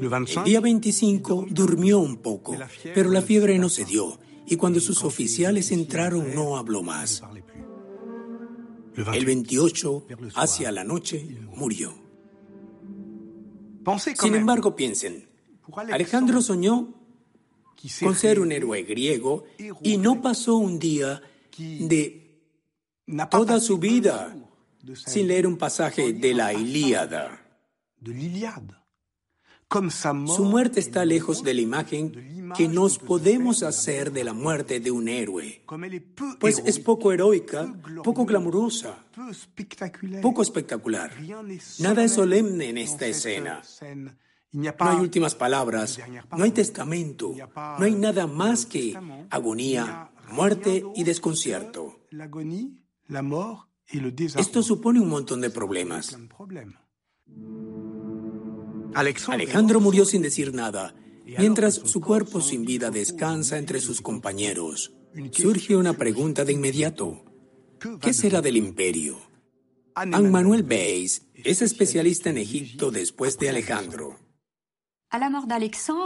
El 0.00 0.44
día 0.44 0.60
25 0.60 1.46
durmió 1.50 1.98
un 1.98 2.16
poco, 2.16 2.56
pero 2.94 3.10
la 3.10 3.20
fiebre 3.20 3.58
no 3.58 3.68
cedió, 3.68 4.18
y 4.46 4.56
cuando 4.56 4.80
sus 4.80 5.04
oficiales 5.04 5.70
entraron 5.70 6.34
no 6.34 6.56
habló 6.56 6.82
más. 6.82 7.22
El 8.96 9.26
28, 9.26 10.06
hacia 10.36 10.70
la 10.72 10.84
noche, 10.84 11.26
murió. 11.54 11.94
Sin 14.18 14.34
embargo, 14.34 14.74
piensen, 14.76 15.28
Alejandro 15.90 16.40
soñó 16.40 16.94
con 18.00 18.14
ser 18.14 18.40
un 18.40 18.52
héroe 18.52 18.82
griego 18.82 19.44
y 19.82 19.98
no 19.98 20.22
pasó 20.22 20.56
un 20.56 20.78
día 20.78 21.20
de 21.56 22.40
toda 23.30 23.60
su 23.60 23.78
vida 23.78 24.36
sin 24.94 25.28
leer 25.28 25.46
un 25.46 25.56
pasaje 25.56 26.12
de 26.12 26.34
la 26.34 26.52
Ilíada. 26.52 27.40
Su 30.26 30.44
muerte 30.44 30.80
está 30.80 31.04
lejos 31.04 31.42
de 31.42 31.54
la 31.54 31.60
imagen 31.60 32.52
que 32.56 32.68
nos 32.68 32.98
podemos 32.98 33.62
hacer 33.62 34.12
de 34.12 34.22
la 34.24 34.32
muerte 34.32 34.78
de 34.78 34.90
un 34.90 35.08
héroe, 35.08 35.62
pues 36.38 36.62
es 36.64 36.78
poco 36.78 37.12
heroica, 37.12 37.74
poco 38.04 38.24
glamurosa, 38.24 39.04
poco 40.22 40.42
espectacular. 40.42 41.12
Nada 41.80 42.04
es 42.04 42.12
solemne 42.12 42.68
en 42.68 42.78
esta 42.78 43.06
escena. 43.06 43.62
No 44.52 44.72
hay 44.78 44.96
últimas 44.98 45.34
palabras, 45.34 45.98
no 46.36 46.44
hay 46.44 46.52
testamento, 46.52 47.34
no 47.56 47.84
hay 47.84 47.94
nada 47.94 48.28
más 48.28 48.66
que 48.66 48.96
agonía, 49.30 50.10
muerte 50.30 50.84
y 50.94 51.02
desconcierto. 51.02 52.06
Esto 54.36 54.62
supone 54.62 55.00
un 55.00 55.08
montón 55.08 55.40
de 55.40 55.50
problemas. 55.50 56.16
Alejandro 58.94 59.80
murió 59.80 60.04
sin 60.04 60.22
decir 60.22 60.54
nada, 60.54 60.94
mientras 61.24 61.74
su 61.74 62.00
cuerpo 62.00 62.40
sin 62.40 62.64
vida 62.64 62.90
descansa 62.90 63.58
entre 63.58 63.80
sus 63.80 64.00
compañeros. 64.00 64.92
Surge 65.32 65.76
una 65.76 65.94
pregunta 65.94 66.44
de 66.44 66.52
inmediato. 66.52 67.24
¿Qué 68.00 68.12
será 68.12 68.40
del 68.40 68.56
imperio? 68.56 69.18
Anne 69.94 70.30
Manuel 70.30 70.64
Beis 70.64 71.22
es 71.34 71.62
especialista 71.62 72.30
en 72.30 72.38
Egipto 72.38 72.90
después 72.90 73.38
de 73.38 73.50
Alejandro. 73.50 74.18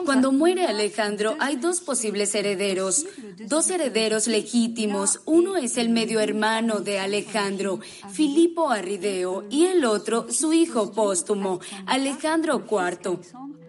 Cuando 0.05 0.33
muere 0.33 0.67
Alejandro, 0.67 1.37
hay 1.41 1.57
dos 1.57 1.81
posibles 1.81 2.35
herederos, 2.35 3.07
dos 3.47 3.71
herederos 3.71 4.27
legítimos. 4.27 5.21
Uno 5.25 5.57
es 5.57 5.79
el 5.79 5.89
medio 5.89 6.21
hermano 6.21 6.81
de 6.81 6.99
Alejandro, 6.99 7.81
Filipo 8.11 8.71
Arrideo, 8.71 9.45
y 9.49 9.67
el 9.67 9.85
otro, 9.87 10.31
su 10.31 10.53
hijo 10.53 10.93
póstumo, 10.93 11.61
Alejandro 11.87 12.65
IV 12.71 13.21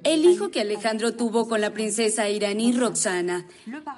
el 0.04 0.26
hijo 0.26 0.50
que 0.50 0.62
Alejandro 0.62 1.14
tuvo 1.14 1.48
con 1.48 1.62
la 1.62 1.74
princesa 1.74 2.30
iraní 2.30 2.72
Roxana. 2.72 3.48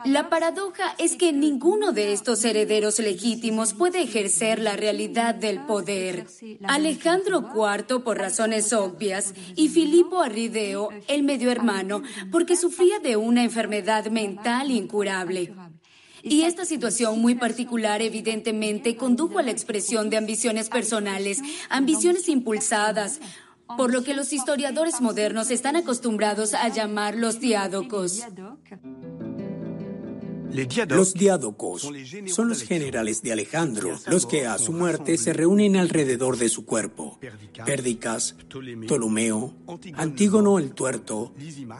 La 0.05 0.29
paradoja 0.29 0.95
es 0.97 1.15
que 1.15 1.33
ninguno 1.33 1.91
de 1.91 2.13
estos 2.13 2.43
herederos 2.45 2.99
legítimos 2.99 3.73
puede 3.73 4.01
ejercer 4.01 4.59
la 4.59 4.75
realidad 4.75 5.35
del 5.35 5.65
poder. 5.65 6.27
Alejandro 6.63 7.49
IV 7.53 8.03
por 8.03 8.17
razones 8.17 8.73
obvias 8.73 9.33
y 9.55 9.69
Filipo 9.69 10.21
Arrideo, 10.21 10.89
el 11.07 11.23
medio 11.23 11.51
hermano, 11.51 12.01
porque 12.31 12.55
sufría 12.55 12.99
de 12.99 13.15
una 13.15 13.43
enfermedad 13.43 14.07
mental 14.07 14.71
incurable. 14.71 15.53
Y 16.23 16.43
esta 16.43 16.65
situación 16.65 17.19
muy 17.19 17.35
particular 17.35 18.01
evidentemente 18.01 18.95
condujo 18.95 19.39
a 19.39 19.43
la 19.43 19.51
expresión 19.51 20.09
de 20.09 20.17
ambiciones 20.17 20.69
personales, 20.69 21.41
ambiciones 21.69 22.29
impulsadas, 22.29 23.19
por 23.77 23.91
lo 23.91 24.03
que 24.03 24.13
los 24.13 24.33
historiadores 24.33 25.01
modernos 25.01 25.51
están 25.51 25.75
acostumbrados 25.75 26.53
a 26.53 26.67
llamar 26.69 27.15
los 27.15 27.39
diádocos. 27.39 28.21
Los 30.89 31.13
diádocos 31.13 31.89
son 32.27 32.49
los 32.49 32.63
generales 32.63 33.21
de 33.21 33.31
Alejandro, 33.31 33.97
los 34.07 34.25
que 34.25 34.45
a 34.45 34.57
su 34.57 34.73
muerte 34.73 35.17
se 35.17 35.33
reúnen 35.33 35.77
alrededor 35.77 36.37
de 36.37 36.49
su 36.49 36.65
cuerpo. 36.65 37.19
Pérdicas, 37.65 38.35
Ptolomeo, 38.49 39.53
Antígono 39.93 40.59
el 40.59 40.73
Tuerto, 40.73 41.33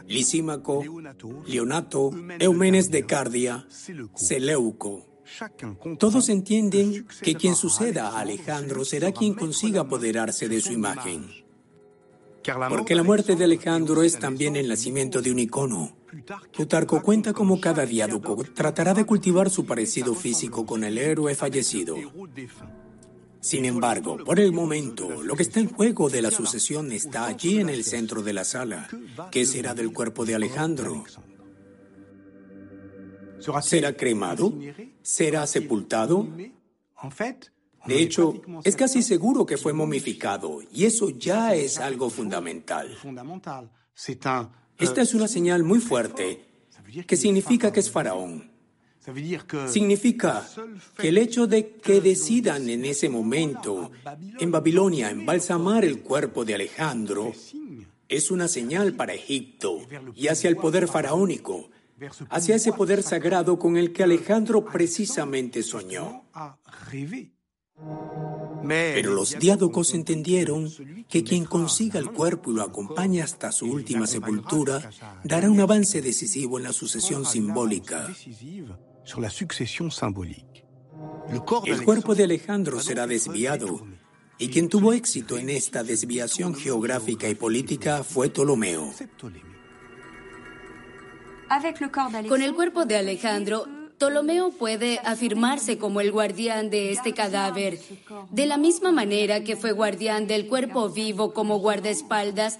Lisímaco, 0.06 0.82
Leonato, 1.46 2.10
Eumenes 2.38 2.90
de 2.90 3.04
Cardia, 3.04 3.66
Seleuco. 4.14 5.06
Todos 5.98 6.28
entienden 6.28 7.06
que 7.22 7.34
quien 7.34 7.54
suceda 7.54 8.08
a 8.08 8.20
Alejandro 8.20 8.84
será 8.84 9.12
quien 9.12 9.34
consiga 9.34 9.82
apoderarse 9.82 10.48
de 10.48 10.60
su 10.60 10.72
imagen. 10.72 11.42
Porque 12.68 12.94
la 12.94 13.02
muerte 13.02 13.36
de 13.36 13.44
Alejandro 13.44 14.02
es 14.02 14.18
también 14.18 14.56
el 14.56 14.68
nacimiento 14.68 15.22
de 15.22 15.30
un 15.30 15.38
icono. 15.38 15.96
Plutarco 16.52 17.02
cuenta 17.02 17.32
cómo 17.32 17.60
cada 17.60 17.86
diádoco 17.86 18.44
tratará 18.54 18.94
de 18.94 19.06
cultivar 19.06 19.50
su 19.50 19.64
parecido 19.64 20.14
físico 20.14 20.66
con 20.66 20.84
el 20.84 20.98
héroe 20.98 21.34
fallecido. 21.34 21.96
Sin 23.40 23.64
embargo, 23.64 24.18
por 24.24 24.38
el 24.38 24.52
momento, 24.52 25.22
lo 25.22 25.34
que 25.34 25.42
está 25.42 25.58
en 25.58 25.68
juego 25.68 26.08
de 26.08 26.22
la 26.22 26.30
sucesión 26.30 26.92
está 26.92 27.26
allí 27.26 27.58
en 27.58 27.68
el 27.68 27.82
centro 27.82 28.22
de 28.22 28.32
la 28.32 28.44
sala. 28.44 28.88
¿Qué 29.30 29.44
será 29.46 29.74
del 29.74 29.92
cuerpo 29.92 30.24
de 30.24 30.36
Alejandro? 30.36 31.04
¿Será 33.62 33.96
cremado? 33.96 34.54
¿Será 35.02 35.46
sepultado? 35.46 36.28
De 37.86 38.00
hecho, 38.00 38.40
es 38.64 38.76
casi 38.76 39.02
seguro 39.02 39.44
que 39.44 39.56
fue 39.56 39.72
momificado 39.72 40.60
y 40.72 40.84
eso 40.84 41.10
ya 41.10 41.54
es 41.54 41.78
algo 41.78 42.10
fundamental. 42.10 42.96
Esta 44.78 45.02
es 45.02 45.14
una 45.14 45.28
señal 45.28 45.64
muy 45.64 45.80
fuerte 45.80 46.44
que 47.06 47.16
significa 47.16 47.72
que 47.72 47.80
es 47.80 47.90
faraón. 47.90 48.50
Significa 49.66 50.48
que 50.96 51.08
el 51.08 51.18
hecho 51.18 51.48
de 51.48 51.74
que 51.74 52.00
decidan 52.00 52.68
en 52.68 52.84
ese 52.84 53.08
momento 53.08 53.90
en 54.38 54.52
Babilonia 54.52 55.10
embalsamar 55.10 55.84
el 55.84 56.02
cuerpo 56.02 56.44
de 56.44 56.54
Alejandro 56.54 57.32
es 58.08 58.30
una 58.30 58.46
señal 58.46 58.94
para 58.94 59.14
Egipto 59.14 59.80
y 60.14 60.28
hacia 60.28 60.48
el 60.48 60.56
poder 60.56 60.86
faraónico, 60.86 61.70
hacia 62.28 62.54
ese 62.54 62.72
poder 62.72 63.02
sagrado 63.02 63.58
con 63.58 63.76
el 63.76 63.92
que 63.92 64.04
Alejandro 64.04 64.64
precisamente 64.64 65.64
soñó. 65.64 66.24
Pero 68.66 69.12
los 69.12 69.38
diádocos 69.38 69.94
entendieron 69.94 70.70
que 71.08 71.24
quien 71.24 71.44
consiga 71.44 71.98
el 71.98 72.10
cuerpo 72.12 72.50
y 72.50 72.54
lo 72.54 72.62
acompañe 72.62 73.22
hasta 73.22 73.52
su 73.52 73.66
última 73.66 74.06
sepultura 74.06 74.90
dará 75.24 75.50
un 75.50 75.60
avance 75.60 76.00
decisivo 76.00 76.58
en 76.58 76.64
la 76.64 76.72
sucesión 76.72 77.24
simbólica. 77.24 78.08
El 81.66 81.84
cuerpo 81.84 82.14
de 82.14 82.24
Alejandro 82.24 82.80
será 82.80 83.06
desviado 83.06 83.84
y 84.38 84.48
quien 84.48 84.68
tuvo 84.68 84.92
éxito 84.92 85.38
en 85.38 85.50
esta 85.50 85.82
desviación 85.82 86.54
geográfica 86.54 87.28
y 87.28 87.34
política 87.34 88.04
fue 88.04 88.30
Ptolomeo. 88.30 88.92
Con 92.28 92.42
el 92.42 92.54
cuerpo 92.54 92.86
de 92.86 92.96
Alejandro, 92.96 93.66
Ptolomeo 94.02 94.50
puede 94.50 94.98
afirmarse 95.04 95.78
como 95.78 96.00
el 96.00 96.10
guardián 96.10 96.70
de 96.70 96.90
este 96.90 97.14
cadáver, 97.14 97.78
de 98.30 98.46
la 98.46 98.56
misma 98.56 98.90
manera 98.90 99.44
que 99.44 99.54
fue 99.54 99.70
guardián 99.70 100.26
del 100.26 100.48
cuerpo 100.48 100.90
vivo 100.90 101.32
como 101.32 101.60
guardaespaldas 101.60 102.58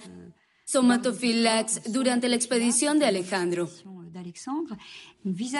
somatofilax 0.63 1.91
durante 1.91 2.29
la 2.29 2.37
expedición 2.37 2.97
de 2.97 3.07
Alejandro. 3.07 3.69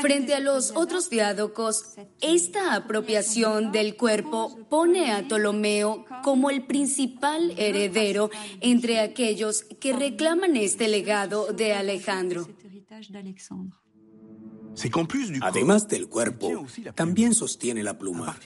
Frente 0.02 0.34
a 0.36 0.40
los 0.40 0.72
otros 0.74 1.10
diádocos, 1.10 1.96
esta 2.22 2.76
apropiación 2.76 3.74
del 3.74 3.98
cuerpo 3.98 4.66
pone 4.70 5.12
a 5.12 5.28
Ptolomeo 5.28 6.06
como 6.24 6.50
el 6.50 6.66
principal 6.66 7.54
heredero 7.58 8.30
entre 8.62 9.02
aquellos 9.02 9.64
que 9.82 9.92
reclaman 9.92 10.56
este 10.56 10.88
legado 10.88 11.52
de 11.52 11.74
Alejandro. 11.74 12.48
Además 15.42 15.88
del 15.88 16.08
cuerpo, 16.08 16.66
también 16.96 17.34
sostiene 17.34 17.84
la 17.84 17.98
pluma. 17.98 18.38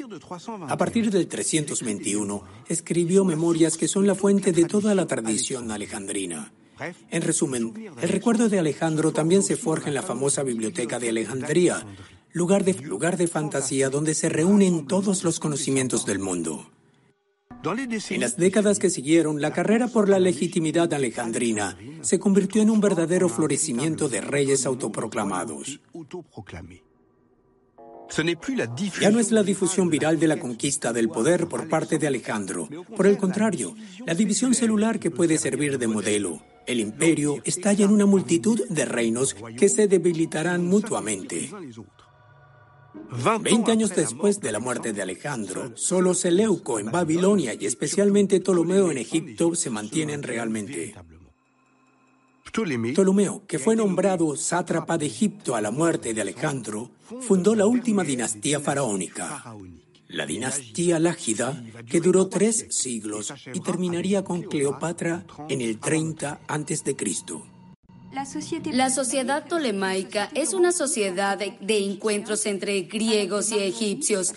A 0.67 0.77
partir 0.77 1.11
del 1.11 1.27
321, 1.27 2.43
escribió 2.67 3.23
memorias 3.23 3.77
que 3.77 3.87
son 3.87 4.07
la 4.07 4.15
fuente 4.15 4.51
de 4.51 4.65
toda 4.65 4.95
la 4.95 5.07
tradición 5.07 5.71
alejandrina. 5.71 6.51
En 7.09 7.21
resumen, 7.21 7.73
el 8.01 8.09
recuerdo 8.09 8.49
de 8.49 8.59
Alejandro 8.59 9.11
también 9.11 9.41
se 9.41 9.57
forja 9.57 9.87
en 9.87 9.95
la 9.95 10.03
famosa 10.03 10.43
Biblioteca 10.43 10.99
de 10.99 11.09
Alejandría, 11.09 11.85
lugar 12.33 12.63
de, 12.63 12.73
lugar 12.73 13.17
de 13.17 13.27
fantasía 13.27 13.89
donde 13.89 14.13
se 14.13 14.29
reúnen 14.29 14.85
todos 14.85 15.23
los 15.23 15.39
conocimientos 15.39 16.05
del 16.05 16.19
mundo. 16.19 16.69
En 18.09 18.21
las 18.21 18.37
décadas 18.37 18.79
que 18.79 18.89
siguieron, 18.89 19.41
la 19.41 19.51
carrera 19.51 19.87
por 19.87 20.07
la 20.09 20.19
legitimidad 20.19 20.93
alejandrina 20.93 21.77
se 22.01 22.19
convirtió 22.19 22.61
en 22.61 22.69
un 22.69 22.79
verdadero 22.79 23.29
florecimiento 23.29 24.09
de 24.09 24.21
reyes 24.21 24.65
autoproclamados. 24.65 25.79
Ya 29.01 29.11
no 29.11 29.19
es 29.19 29.31
la 29.31 29.43
difusión 29.43 29.89
viral 29.89 30.19
de 30.19 30.27
la 30.27 30.39
conquista 30.39 30.93
del 30.93 31.09
poder 31.09 31.47
por 31.47 31.67
parte 31.67 31.97
de 31.97 32.07
Alejandro. 32.07 32.69
Por 32.95 33.05
el 33.07 33.17
contrario, 33.17 33.75
la 34.05 34.13
división 34.13 34.53
celular 34.53 34.99
que 34.99 35.11
puede 35.11 35.37
servir 35.37 35.77
de 35.77 35.87
modelo. 35.87 36.41
El 36.65 36.79
imperio 36.79 37.37
estalla 37.43 37.85
en 37.85 37.91
una 37.91 38.05
multitud 38.05 38.61
de 38.69 38.85
reinos 38.85 39.35
que 39.57 39.69
se 39.69 39.87
debilitarán 39.87 40.65
mutuamente. 40.65 41.49
Veinte 43.41 43.71
años 43.71 43.95
después 43.95 44.39
de 44.39 44.51
la 44.51 44.59
muerte 44.59 44.93
de 44.93 45.01
Alejandro, 45.01 45.71
solo 45.75 46.13
Seleuco 46.13 46.79
en 46.79 46.91
Babilonia 46.91 47.53
y 47.53 47.65
especialmente 47.65 48.39
Ptolomeo 48.39 48.91
en 48.91 48.97
Egipto 48.97 49.55
se 49.55 49.69
mantienen 49.69 50.23
realmente. 50.23 50.93
Ptolomeo, 52.93 53.43
que 53.45 53.59
fue 53.59 53.75
nombrado 53.75 54.35
sátrapa 54.35 54.97
de 54.97 55.05
Egipto 55.05 55.55
a 55.55 55.61
la 55.61 55.71
muerte 55.71 56.13
de 56.13 56.21
Alejandro, 56.21 56.89
fundó 57.21 57.53
la 57.55 57.67
última 57.67 58.03
dinastía 58.03 58.59
faraónica, 58.59 59.43
la 60.07 60.25
dinastía 60.25 60.99
Lágida, 60.99 61.63
que 61.87 62.01
duró 62.01 62.27
tres 62.27 62.65
siglos 62.69 63.33
y 63.53 63.59
terminaría 63.59 64.23
con 64.23 64.41
Cleopatra 64.41 65.25
en 65.49 65.61
el 65.61 65.79
30 65.79 66.39
a.C. 66.47 66.95
La 68.71 68.89
sociedad 68.89 69.45
tolemaica 69.47 70.31
es 70.33 70.53
una 70.53 70.71
sociedad 70.71 71.37
de, 71.37 71.77
encuentros 71.77 72.47
entre 72.47 72.81
griegos 72.81 73.51
y 73.51 73.59
egipcios, 73.59 74.33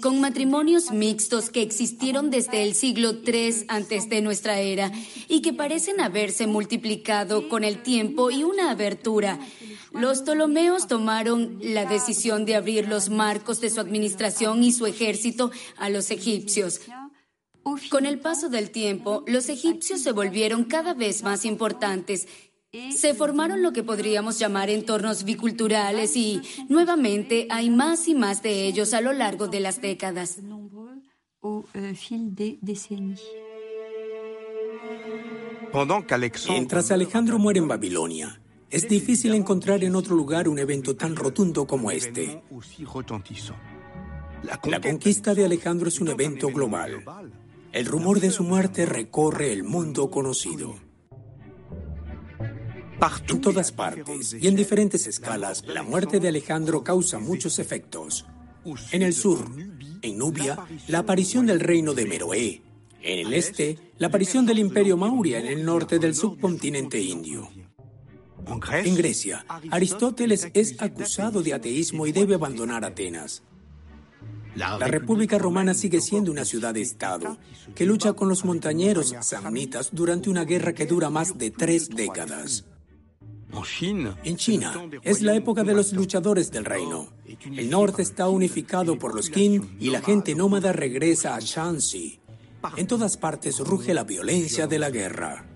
con 0.00 0.20
matrimonios 0.20 0.92
mixtos 0.92 1.50
que 1.50 1.60
existieron 1.60 2.30
desde 2.30 2.62
el 2.62 2.74
siglo 2.74 3.14
III 3.26 3.64
antes 3.66 4.08
de 4.08 4.20
nuestra 4.20 4.60
era 4.60 4.92
y 5.26 5.42
que 5.42 5.52
parecen 5.52 6.00
haberse 6.00 6.46
multiplicado 6.46 7.48
con 7.48 7.64
el 7.64 7.82
tiempo 7.82 8.30
y 8.30 8.44
una 8.44 8.70
abertura. 8.70 9.40
Los 9.90 10.22
Ptolomeos 10.22 10.86
tomaron 10.86 11.58
la 11.60 11.86
decisión 11.86 12.44
de 12.44 12.54
abrir 12.54 12.86
los 12.86 13.10
marcos 13.10 13.60
de 13.60 13.70
su 13.70 13.80
administración 13.80 14.62
y 14.62 14.70
su 14.70 14.86
ejército 14.86 15.50
a 15.78 15.90
los 15.90 16.12
egipcios. 16.12 16.80
Con 17.90 18.06
el 18.06 18.20
paso 18.20 18.48
del 18.48 18.70
tiempo, 18.70 19.24
los 19.26 19.48
egipcios 19.48 20.00
se 20.00 20.12
volvieron 20.12 20.64
cada 20.64 20.94
vez 20.94 21.24
más 21.24 21.44
importantes 21.44 22.26
se 22.96 23.14
formaron 23.14 23.62
lo 23.62 23.72
que 23.72 23.82
podríamos 23.82 24.38
llamar 24.38 24.70
entornos 24.70 25.24
biculturales 25.24 26.16
y 26.16 26.40
nuevamente 26.68 27.48
hay 27.50 27.68
más 27.68 28.06
y 28.06 28.14
más 28.14 28.42
de 28.42 28.66
ellos 28.66 28.94
a 28.94 29.00
lo 29.00 29.12
largo 29.12 29.48
de 29.48 29.60
las 29.60 29.80
décadas. 29.80 30.38
Mientras 36.48 36.90
Alejandro 36.90 37.38
muere 37.38 37.58
en 37.58 37.68
Babilonia, 37.68 38.40
es 38.70 38.88
difícil 38.88 39.34
encontrar 39.34 39.82
en 39.82 39.96
otro 39.96 40.14
lugar 40.14 40.48
un 40.48 40.58
evento 40.58 40.94
tan 40.94 41.16
rotundo 41.16 41.66
como 41.66 41.90
este. 41.90 42.40
La 44.44 44.80
conquista 44.80 45.34
de 45.34 45.44
Alejandro 45.44 45.88
es 45.88 46.00
un 46.00 46.08
evento 46.08 46.48
global. 46.48 47.04
El 47.72 47.86
rumor 47.86 48.20
de 48.20 48.30
su 48.30 48.44
muerte 48.44 48.86
recorre 48.86 49.52
el 49.52 49.64
mundo 49.64 50.10
conocido. 50.10 50.89
En 53.28 53.40
todas 53.40 53.72
partes 53.72 54.36
y 54.38 54.46
en 54.46 54.56
diferentes 54.56 55.06
escalas, 55.06 55.64
la 55.66 55.82
muerte 55.82 56.20
de 56.20 56.28
Alejandro 56.28 56.84
causa 56.84 57.18
muchos 57.18 57.58
efectos. 57.58 58.26
En 58.92 59.00
el 59.00 59.14
sur, 59.14 59.50
en 60.02 60.18
Nubia, 60.18 60.58
la 60.86 60.98
aparición 60.98 61.46
del 61.46 61.60
reino 61.60 61.94
de 61.94 62.04
Meroé. 62.04 62.62
En 63.02 63.26
el 63.26 63.32
este, 63.32 63.78
la 63.96 64.08
aparición 64.08 64.44
del 64.44 64.58
imperio 64.58 64.98
Mauria 64.98 65.38
en 65.38 65.46
el 65.46 65.64
norte 65.64 65.98
del 65.98 66.14
subcontinente 66.14 67.00
indio. 67.00 67.48
En 68.84 68.94
Grecia, 68.94 69.46
Aristóteles 69.70 70.48
es 70.52 70.82
acusado 70.82 71.42
de 71.42 71.54
ateísmo 71.54 72.06
y 72.06 72.12
debe 72.12 72.34
abandonar 72.34 72.84
Atenas. 72.84 73.42
La 74.56 74.76
República 74.78 75.38
Romana 75.38 75.72
sigue 75.72 76.02
siendo 76.02 76.30
una 76.30 76.44
ciudad-estado 76.44 77.38
que 77.74 77.86
lucha 77.86 78.12
con 78.12 78.28
los 78.28 78.44
montañeros 78.44 79.14
samnitas 79.20 79.88
durante 79.92 80.28
una 80.28 80.44
guerra 80.44 80.74
que 80.74 80.84
dura 80.84 81.08
más 81.08 81.38
de 81.38 81.50
tres 81.50 81.88
décadas. 81.88 82.66
En 84.24 84.36
China 84.36 84.74
es 85.02 85.22
la 85.22 85.34
época 85.34 85.64
de 85.64 85.74
los 85.74 85.92
luchadores 85.92 86.50
del 86.50 86.64
reino. 86.64 87.08
El 87.26 87.70
norte 87.70 88.02
está 88.02 88.28
unificado 88.28 88.98
por 88.98 89.14
los 89.14 89.30
Qin 89.30 89.76
y 89.80 89.90
la 89.90 90.00
gente 90.00 90.34
nómada 90.34 90.72
regresa 90.72 91.34
a 91.34 91.40
Shanxi. 91.40 92.20
En 92.76 92.86
todas 92.86 93.16
partes 93.16 93.58
ruge 93.58 93.94
la 93.94 94.04
violencia 94.04 94.66
de 94.66 94.78
la 94.78 94.90
guerra. 94.90 95.46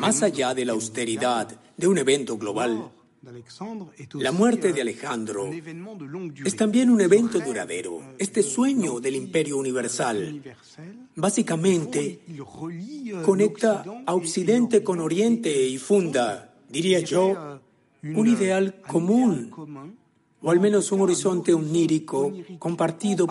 Más 0.00 0.22
allá 0.22 0.54
de 0.54 0.64
la 0.64 0.72
austeridad 0.72 1.48
de 1.76 1.88
un 1.88 1.96
evento 1.96 2.36
global, 2.36 2.90
la 4.14 4.32
muerte 4.32 4.72
de 4.72 4.80
Alejandro 4.80 5.50
es 6.44 6.56
también 6.56 6.90
un 6.90 7.00
evento 7.00 7.40
duradero, 7.40 8.02
este 8.18 8.42
sueño 8.42 9.00
del 9.00 9.16
imperio 9.16 9.56
universal. 9.58 10.42
Básicamente, 11.14 12.20
conecta 13.24 13.84
a 14.06 14.14
Occidente 14.14 14.82
con 14.82 15.00
Oriente 15.00 15.50
y 15.66 15.78
funda, 15.78 16.54
diría 16.68 17.00
yo, 17.00 17.60
un 18.02 18.26
ideal 18.26 18.80
común, 18.86 19.50
o 20.40 20.50
al 20.50 20.60
menos 20.60 20.92
un 20.92 21.00
horizonte 21.00 21.52
onírico 21.52 22.32
compartido 22.58 23.26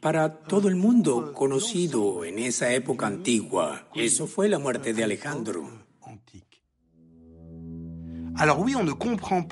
para 0.00 0.40
todo 0.40 0.68
el 0.68 0.76
mundo 0.76 1.32
conocido 1.34 2.24
en 2.24 2.38
esa 2.38 2.72
época 2.72 3.06
antigua. 3.06 3.88
Eso 3.94 4.26
fue 4.26 4.48
la 4.48 4.58
muerte 4.58 4.94
de 4.94 5.04
Alejandro. 5.04 5.79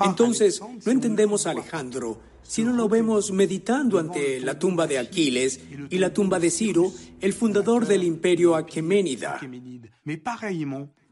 Entonces, 0.01 0.61
no 0.85 0.91
entendemos 0.91 1.47
a 1.47 1.51
Alejandro 1.51 2.19
si 2.49 2.63
no 2.63 2.73
lo 2.73 2.89
vemos 2.89 3.31
meditando 3.31 3.99
ante 3.99 4.39
la 4.39 4.57
tumba 4.57 4.87
de 4.87 4.97
Aquiles 4.97 5.59
y 5.91 5.99
la 5.99 6.11
tumba 6.11 6.39
de 6.39 6.49
Ciro, 6.49 6.91
el 7.21 7.33
fundador 7.33 7.85
del 7.85 8.03
imperio 8.03 8.55
aqueménida. 8.55 9.39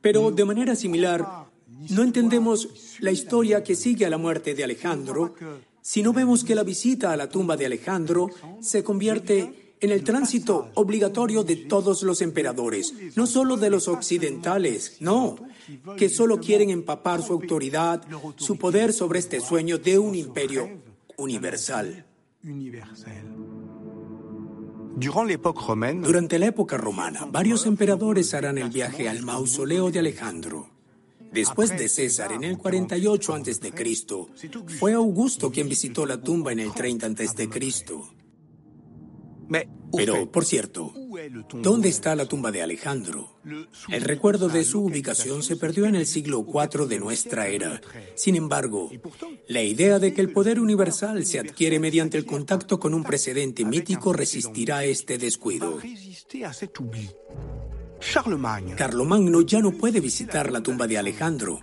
Pero 0.01 0.31
de 0.31 0.45
manera 0.45 0.75
similar, 0.75 1.45
no 1.91 2.01
entendemos 2.01 2.97
la 3.01 3.11
historia 3.11 3.63
que 3.63 3.75
sigue 3.75 4.07
a 4.07 4.09
la 4.09 4.17
muerte 4.17 4.55
de 4.55 4.63
Alejandro. 4.63 5.35
si 5.79 6.01
no 6.01 6.11
vemos 6.11 6.43
que 6.43 6.55
la 6.55 6.63
visita 6.63 7.13
a 7.13 7.17
la 7.17 7.29
tumba 7.29 7.55
de 7.55 7.67
Alejandro 7.67 8.31
se 8.59 8.83
convierte 8.83 9.66
en 9.79 9.91
el 9.91 10.03
tránsito 10.03 10.69
obligatorio 10.73 11.43
de 11.43 11.55
todos 11.55 12.03
los 12.03 12.21
emperadores, 12.21 12.93
no 13.15 13.27
solo 13.27 13.57
de 13.57 13.69
los 13.69 13.87
occidentales, 13.87 14.97
no, 14.99 15.37
que 15.97 16.09
solo 16.09 16.39
quieren 16.39 16.69
empapar 16.69 17.21
su 17.21 17.33
autoridad, 17.33 18.03
su 18.37 18.57
poder 18.57 18.93
sobre 18.93 19.19
este 19.19 19.39
sueño 19.39 19.77
de 19.77 19.99
un 19.99 20.15
imperio 20.15 20.69
universal. 21.17 22.05
Durante 26.01 26.39
la 26.39 26.47
época 26.47 26.77
romana, 26.77 27.27
varios 27.31 27.65
emperadores 27.67 28.33
harán 28.33 28.57
el 28.57 28.69
viaje 28.69 29.07
al 29.07 29.21
mausoleo 29.21 29.91
de 29.91 29.99
Alejandro. 29.99 30.69
Después 31.31 31.77
de 31.77 31.87
César, 31.89 32.31
en 32.31 32.43
el 32.43 32.57
48 32.57 33.33
a.C., 33.33 33.73
fue 34.79 34.93
Augusto 34.93 35.51
quien 35.51 35.69
visitó 35.69 36.05
la 36.05 36.19
tumba 36.19 36.51
en 36.51 36.59
el 36.59 36.73
30 36.73 37.05
a.C. 37.05 37.49
Pero, 39.95 40.31
por 40.31 40.45
cierto, 40.45 40.93
¿dónde 41.53 41.89
está 41.89 42.15
la 42.15 42.25
tumba 42.25 42.51
de 42.51 42.61
Alejandro? 42.61 43.39
El 43.89 44.01
recuerdo 44.01 44.49
de 44.49 44.63
su 44.63 44.83
ubicación 44.83 45.43
se 45.43 45.55
perdió 45.55 45.85
en 45.85 45.95
el 45.95 46.05
siglo 46.05 46.45
IV 46.45 46.87
de 46.87 46.99
nuestra 46.99 47.47
era. 47.47 47.81
Sin 48.15 48.35
embargo, 48.35 48.91
la 49.47 49.63
idea 49.63 49.99
de 49.99 50.13
que 50.13 50.21
el 50.21 50.31
poder 50.31 50.59
universal 50.59 51.25
se 51.25 51.39
adquiere 51.39 51.79
mediante 51.79 52.17
el 52.17 52.25
contacto 52.25 52.79
con 52.79 52.93
un 52.93 53.03
precedente 53.03 53.65
mítico 53.65 54.13
resistirá 54.13 54.79
a 54.79 54.85
este 54.85 55.17
descuido. 55.17 55.79
Carlomagno 58.75 59.41
ya 59.41 59.59
no 59.59 59.71
puede 59.71 59.99
visitar 59.99 60.51
la 60.51 60.61
tumba 60.61 60.85
de 60.87 60.97
Alejandro, 60.97 61.61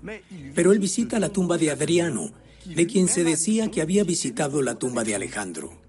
pero 0.55 0.73
él 0.73 0.79
visita 0.79 1.19
la 1.19 1.29
tumba 1.29 1.59
de 1.59 1.71
Adriano, 1.71 2.33
de 2.65 2.87
quien 2.87 3.09
se 3.09 3.23
decía 3.23 3.71
que 3.71 3.83
había 3.83 4.05
visitado 4.05 4.63
la 4.63 4.75
tumba 4.77 5.05
de 5.05 5.15
Alejandro. 5.15 5.84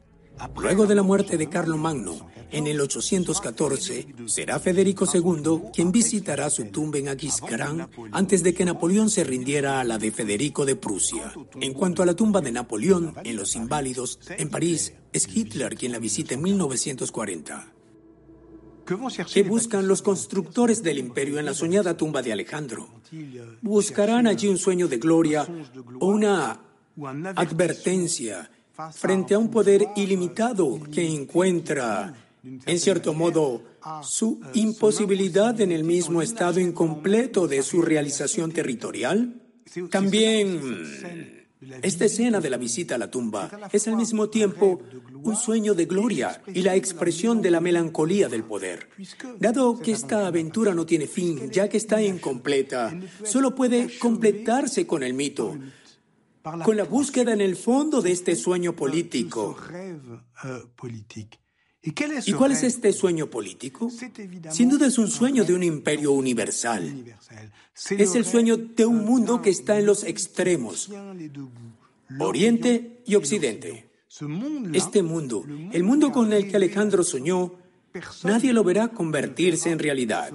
Luego 0.57 0.85
de 0.85 0.95
la 0.95 1.03
muerte 1.03 1.37
de 1.37 1.49
Carlomagno, 1.49 2.29
en 2.51 2.67
el 2.67 2.79
814, 2.79 4.07
será 4.27 4.59
Federico 4.59 5.05
II 5.11 5.71
quien 5.73 5.91
visitará 5.91 6.49
su 6.49 6.65
tumba 6.65 6.97
en 6.99 7.09
Aquisgrán 7.09 7.89
antes 8.11 8.43
de 8.43 8.53
que 8.53 8.65
Napoleón 8.65 9.09
se 9.09 9.23
rindiera 9.23 9.79
a 9.79 9.83
la 9.83 9.97
de 9.97 10.11
Federico 10.11 10.65
de 10.65 10.75
Prusia. 10.75 11.33
En 11.59 11.73
cuanto 11.73 12.03
a 12.03 12.05
la 12.05 12.15
tumba 12.15 12.41
de 12.41 12.51
Napoleón 12.51 13.13
en 13.23 13.35
Los 13.35 13.55
Inválidos, 13.55 14.19
en 14.29 14.49
París, 14.49 14.93
es 15.11 15.27
Hitler 15.27 15.75
quien 15.75 15.91
la 15.91 15.99
visita 15.99 16.33
en 16.33 16.41
1940. 16.41 17.73
¿Qué 19.33 19.43
buscan 19.43 19.87
los 19.87 20.03
constructores 20.03 20.83
del 20.83 20.99
imperio 20.99 21.39
en 21.39 21.45
la 21.45 21.55
soñada 21.55 21.97
tumba 21.97 22.21
de 22.21 22.31
Alejandro? 22.31 22.87
Buscarán 23.61 24.27
allí 24.27 24.47
un 24.47 24.59
sueño 24.59 24.87
de 24.87 24.97
gloria 24.97 25.47
o 25.99 26.07
una 26.07 26.61
advertencia 27.35 28.51
frente 28.93 29.33
a 29.33 29.39
un 29.39 29.49
poder 29.49 29.87
ilimitado 29.95 30.79
que 30.91 31.05
encuentra, 31.07 32.13
en 32.43 32.79
cierto 32.79 33.13
modo, 33.13 33.63
su 34.03 34.39
imposibilidad 34.53 35.59
en 35.61 35.71
el 35.71 35.83
mismo 35.83 36.21
estado 36.21 36.59
incompleto 36.59 37.47
de 37.47 37.61
su 37.61 37.81
realización 37.81 38.51
territorial? 38.51 39.41
También 39.89 41.45
esta 41.81 42.05
escena 42.05 42.39
de 42.39 42.49
la 42.49 42.57
visita 42.57 42.95
a 42.95 42.97
la 42.97 43.09
tumba 43.09 43.49
es 43.71 43.87
al 43.87 43.95
mismo 43.95 44.29
tiempo 44.29 44.81
un 45.23 45.35
sueño 45.35 45.73
de 45.73 45.85
gloria 45.85 46.41
y 46.53 46.61
la 46.61 46.75
expresión 46.75 47.41
de 47.41 47.51
la 47.51 47.61
melancolía 47.61 48.29
del 48.29 48.43
poder. 48.43 48.89
Dado 49.39 49.79
que 49.79 49.91
esta 49.91 50.27
aventura 50.27 50.73
no 50.73 50.85
tiene 50.85 51.07
fin, 51.07 51.49
ya 51.51 51.67
que 51.67 51.77
está 51.77 52.01
incompleta, 52.01 52.95
solo 53.23 53.55
puede 53.55 53.97
completarse 53.97 54.85
con 54.85 55.01
el 55.01 55.13
mito, 55.13 55.57
con 56.63 56.77
la 56.77 56.83
búsqueda 56.83 57.33
en 57.33 57.41
el 57.41 57.55
fondo 57.55 58.01
de 58.01 58.11
este 58.11 58.35
sueño 58.35 58.75
político. 58.75 59.57
¿Y 61.81 62.33
cuál 62.33 62.51
es 62.51 62.63
este 62.63 62.93
sueño 62.93 63.29
político? 63.29 63.89
Sin 64.51 64.69
duda 64.69 64.87
es 64.87 64.97
un 64.97 65.09
sueño 65.09 65.43
de 65.43 65.53
un 65.53 65.63
imperio 65.63 66.11
universal. 66.13 67.05
Es 67.91 68.15
el 68.15 68.25
sueño 68.25 68.57
de 68.57 68.85
un 68.85 69.05
mundo 69.05 69.41
que 69.41 69.49
está 69.49 69.77
en 69.77 69.85
los 69.85 70.03
extremos, 70.03 70.91
Oriente 72.19 73.01
y 73.05 73.15
Occidente. 73.15 73.91
Este 74.73 75.03
mundo, 75.03 75.45
el 75.73 75.83
mundo 75.83 76.11
con 76.11 76.31
el 76.31 76.49
que 76.49 76.55
Alejandro 76.55 77.03
soñó, 77.03 77.64
Nadie 78.23 78.53
lo 78.53 78.63
verá 78.63 78.89
convertirse 78.89 79.71
en 79.71 79.79
realidad. 79.79 80.31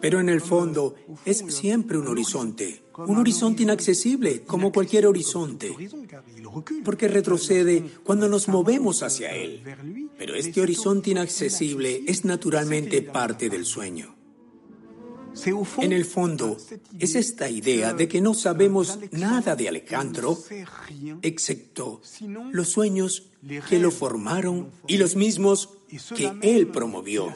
Pero 0.00 0.20
en 0.20 0.28
el 0.28 0.40
fondo 0.40 0.94
es 1.24 1.44
siempre 1.48 1.98
un 1.98 2.08
horizonte, 2.08 2.82
un 2.96 3.18
horizonte 3.18 3.62
inaccesible 3.62 4.42
como 4.42 4.72
cualquier 4.72 5.06
horizonte, 5.06 5.74
porque 6.84 7.08
retrocede 7.08 7.84
cuando 8.02 8.28
nos 8.28 8.48
movemos 8.48 9.02
hacia 9.02 9.32
él. 9.34 9.62
Pero 10.18 10.34
este 10.34 10.60
horizonte 10.60 11.10
inaccesible 11.10 12.02
es 12.06 12.24
naturalmente 12.24 13.02
parte 13.02 13.48
del 13.48 13.64
sueño. 13.64 14.23
En 15.78 15.92
el 15.92 16.04
fondo, 16.04 16.56
es 16.98 17.14
esta 17.14 17.48
idea 17.48 17.92
de 17.92 18.08
que 18.08 18.20
no 18.20 18.34
sabemos 18.34 18.98
nada 19.10 19.56
de 19.56 19.68
Alejandro, 19.68 20.38
excepto 21.22 22.00
los 22.52 22.68
sueños 22.68 23.30
que 23.68 23.78
lo 23.78 23.90
formaron 23.90 24.70
y 24.86 24.96
los 24.96 25.16
mismos 25.16 25.70
que 26.14 26.32
él 26.42 26.68
promovió. 26.68 27.32